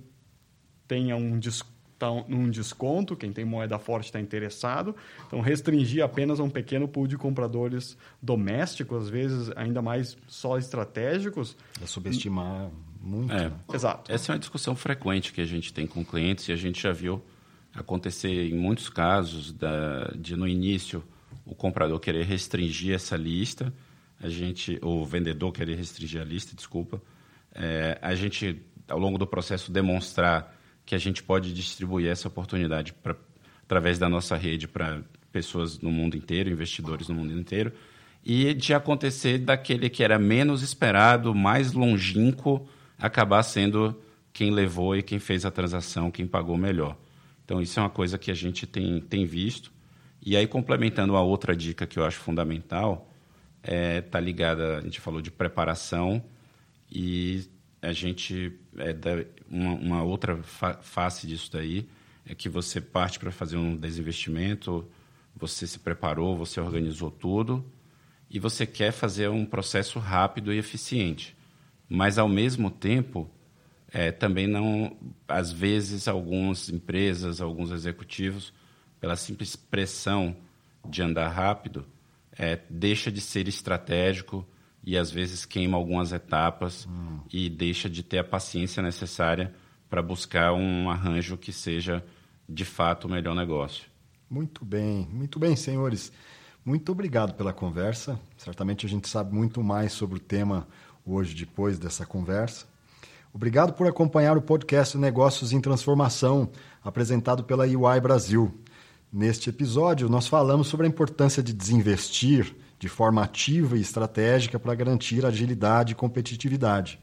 tem 0.87 1.13
um 1.13 1.37
desconto 1.37 1.75
está 1.95 2.09
num 2.27 2.49
desconto, 2.49 3.15
quem 3.15 3.31
tem 3.31 3.45
moeda 3.45 3.79
forte 3.79 4.07
está 4.07 4.19
interessado. 4.19 4.93
Então, 5.25 5.39
restringir 5.39 6.03
apenas 6.03 6.41
a 6.41 6.43
um 6.43 6.49
pequeno 6.49 6.89
pool 6.89 7.07
de 7.07 7.17
compradores 7.17 7.97
domésticos, 8.21 9.03
às 9.03 9.09
vezes 9.09 9.49
ainda 9.55 9.81
mais 9.81 10.17
só 10.27 10.57
estratégicos. 10.57 11.55
É 11.81 11.85
subestimar 11.85 12.69
muito. 13.05 13.33
É, 13.33 13.51
Exato. 13.73 14.11
Essa 14.11 14.31
é 14.31 14.33
uma 14.33 14.39
discussão 14.39 14.75
frequente 14.75 15.31
que 15.31 15.41
a 15.41 15.45
gente 15.45 15.73
tem 15.73 15.85
com 15.85 16.03
clientes 16.03 16.47
e 16.47 16.51
a 16.51 16.55
gente 16.55 16.81
já 16.81 16.91
viu 16.91 17.23
acontecer 17.73 18.49
em 18.49 18.55
muitos 18.55 18.89
casos 18.89 19.51
da, 19.51 20.11
de 20.15 20.35
no 20.35 20.47
início 20.47 21.03
o 21.45 21.53
comprador 21.53 21.99
querer 21.99 22.25
restringir 22.25 22.95
essa 22.95 23.15
lista, 23.15 23.71
a 24.19 24.29
gente, 24.29 24.79
o 24.81 25.05
vendedor 25.05 25.51
querer 25.51 25.75
restringir 25.75 26.21
a 26.21 26.23
lista, 26.23 26.55
desculpa, 26.55 27.01
é, 27.53 27.99
a 28.01 28.15
gente 28.15 28.61
ao 28.87 28.99
longo 28.99 29.17
do 29.17 29.27
processo 29.27 29.71
demonstrar 29.71 30.55
que 30.85 30.95
a 30.95 30.97
gente 30.97 31.23
pode 31.23 31.53
distribuir 31.53 32.09
essa 32.09 32.27
oportunidade 32.27 32.93
pra, 32.93 33.15
através 33.63 33.97
da 33.97 34.07
nossa 34.07 34.35
rede 34.35 34.67
para 34.67 35.01
pessoas 35.31 35.79
no 35.79 35.91
mundo 35.91 36.15
inteiro, 36.15 36.49
investidores 36.49 37.07
no 37.07 37.15
mundo 37.15 37.37
inteiro, 37.37 37.73
e 38.23 38.53
de 38.53 38.73
acontecer 38.73 39.39
daquele 39.39 39.89
que 39.89 40.03
era 40.03 40.17
menos 40.17 40.61
esperado, 40.61 41.33
mais 41.33 41.73
longínquo, 41.73 42.67
acabar 42.97 43.43
sendo 43.43 43.99
quem 44.31 44.51
levou 44.51 44.95
e 44.95 45.03
quem 45.03 45.19
fez 45.19 45.45
a 45.45 45.51
transação, 45.51 46.11
quem 46.11 46.27
pagou 46.27 46.57
melhor. 46.57 46.97
Então, 47.43 47.61
isso 47.61 47.79
é 47.79 47.83
uma 47.83 47.89
coisa 47.89 48.17
que 48.17 48.31
a 48.31 48.33
gente 48.33 48.65
tem, 48.65 48.99
tem 48.99 49.25
visto. 49.25 49.71
E 50.21 50.35
aí, 50.35 50.47
complementando 50.47 51.15
a 51.15 51.21
outra 51.21 51.55
dica 51.55 51.85
que 51.85 51.99
eu 51.99 52.05
acho 52.05 52.17
fundamental, 52.17 53.09
está 53.61 53.73
é, 53.73 54.01
tá 54.01 54.19
ligada, 54.19 54.77
a 54.77 54.81
gente 54.81 54.99
falou 54.99 55.21
de 55.21 55.31
preparação 55.31 56.23
e 56.91 57.47
a 57.81 57.93
gente, 57.93 58.59
é, 58.77 58.95
uma, 59.49 59.73
uma, 59.73 60.03
outra 60.03 60.37
fa 60.37 60.73
face 60.81 61.27
disso 61.27 61.51
daí 61.51 61.87
é 62.25 62.33
que 62.33 62.49
você 62.49 62.81
parte 62.81 63.19
para 63.19 63.31
fazer 63.31 63.57
um 63.57 63.75
desinvestimento, 63.75 64.87
você 65.35 65.67
se 65.67 65.79
preparou, 65.79 66.35
você 66.35 66.59
organizou 66.59 67.11
tudo 67.11 67.63
e 68.29 68.39
você 68.39 68.65
quer 68.65 68.91
fazer 68.91 69.29
um 69.29 69.45
processo 69.45 69.99
rápido 69.99 70.51
e 70.51 70.57
eficiente 70.57 71.34
mas 71.89 72.17
ao 72.17 72.27
mesmo 72.27 72.69
tempo 72.69 73.29
é, 73.91 74.11
também 74.11 74.47
não, 74.47 74.95
às 75.27 75.51
vezes 75.51 76.07
algumas 76.07 76.69
empresas, 76.69 77.39
alguns 77.39 77.71
executivos, 77.71 78.53
pela 78.99 79.15
simples 79.15 79.55
pressão 79.55 80.35
de 80.87 81.01
andar 81.01 81.29
rápido, 81.29 81.85
é, 82.37 82.59
deixa 82.69 83.11
de 83.11 83.21
ser 83.21 83.47
estratégico 83.47 84.45
e 84.83 84.97
às 84.97 85.09
vezes 85.09 85.45
queima 85.45 85.77
algumas 85.77 86.11
etapas 86.11 86.85
hum. 86.85 87.19
e 87.31 87.49
deixa 87.49 87.89
de 87.89 88.03
ter 88.03 88.19
a 88.19 88.23
paciência 88.23 88.83
necessária 88.83 89.53
para 89.89 90.01
buscar 90.01 90.53
um 90.53 90.89
arranjo 90.89 91.37
que 91.37 91.53
seja 91.53 92.03
de 92.47 92.65
fato 92.65 93.05
o 93.05 93.09
melhor 93.09 93.35
negócio. 93.35 93.85
Muito 94.29 94.65
bem, 94.65 95.07
muito 95.11 95.39
bem, 95.39 95.55
senhores. 95.55 96.11
Muito 96.63 96.91
obrigado 96.91 97.33
pela 97.35 97.53
conversa. 97.53 98.19
Certamente 98.37 98.85
a 98.85 98.89
gente 98.89 99.07
sabe 99.07 99.33
muito 99.33 99.63
mais 99.63 99.93
sobre 99.93 100.17
o 100.17 100.19
tema 100.19 100.67
hoje, 101.05 101.35
depois 101.35 101.77
dessa 101.77 102.05
conversa. 102.05 102.65
Obrigado 103.33 103.73
por 103.73 103.85
acompanhar 103.85 104.37
o 104.37 104.41
podcast 104.41 104.97
Negócios 104.97 105.51
em 105.51 105.59
Transformação, 105.59 106.49
apresentado 106.83 107.43
pela 107.43 107.67
EY 107.67 107.99
Brasil. 108.01 108.53
Neste 109.11 109.49
episódio, 109.49 110.09
nós 110.09 110.27
falamos 110.27 110.67
sobre 110.67 110.85
a 110.85 110.89
importância 110.89 111.43
de 111.43 111.53
desinvestir 111.53 112.55
de 112.79 112.89
forma 112.89 113.23
ativa 113.23 113.77
e 113.77 113.81
estratégica 113.81 114.59
para 114.59 114.75
garantir 114.75 115.25
agilidade 115.25 115.93
e 115.93 115.95
competitividade. 115.95 116.99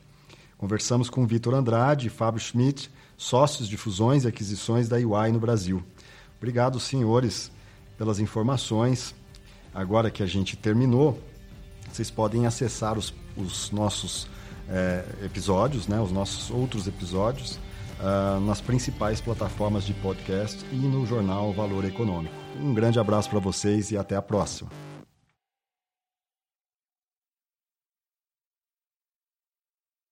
Conversamos 0.58 1.10
com 1.10 1.26
Vitor 1.26 1.54
Andrade 1.54 2.06
e 2.06 2.10
Fábio 2.10 2.40
Schmidt, 2.40 2.90
sócios 3.16 3.68
de 3.68 3.76
fusões 3.76 4.24
e 4.24 4.28
aquisições 4.28 4.88
da 4.88 5.00
EY 5.00 5.32
no 5.32 5.40
Brasil. 5.40 5.82
Obrigado, 6.38 6.78
senhores, 6.78 7.50
pelas 7.96 8.18
informações. 8.18 9.14
Agora 9.74 10.10
que 10.10 10.22
a 10.22 10.26
gente 10.26 10.56
terminou, 10.56 11.18
vocês 11.92 12.11
podem 12.11 12.46
acessar 12.46 12.98
os 12.98 13.12
os 13.37 13.70
nossos 13.70 14.26
é, 14.68 15.05
episódios, 15.24 15.88
né, 15.88 16.00
os 16.00 16.12
nossos 16.12 16.50
outros 16.50 16.87
episódios, 16.87 17.59
uh, 18.00 18.40
nas 18.40 18.61
principais 18.61 19.20
plataformas 19.20 19.85
de 19.85 19.94
podcast 19.94 20.64
e 20.72 20.76
no 20.76 21.07
jornal 21.07 21.52
Valor 21.52 21.85
Econômico. 21.85 22.35
Um 22.61 22.74
grande 22.74 22.98
abraço 22.98 23.28
para 23.31 23.38
vocês 23.38 23.90
e 23.90 23.96
até 23.96 24.16
a 24.16 24.22
próxima. 24.22 24.70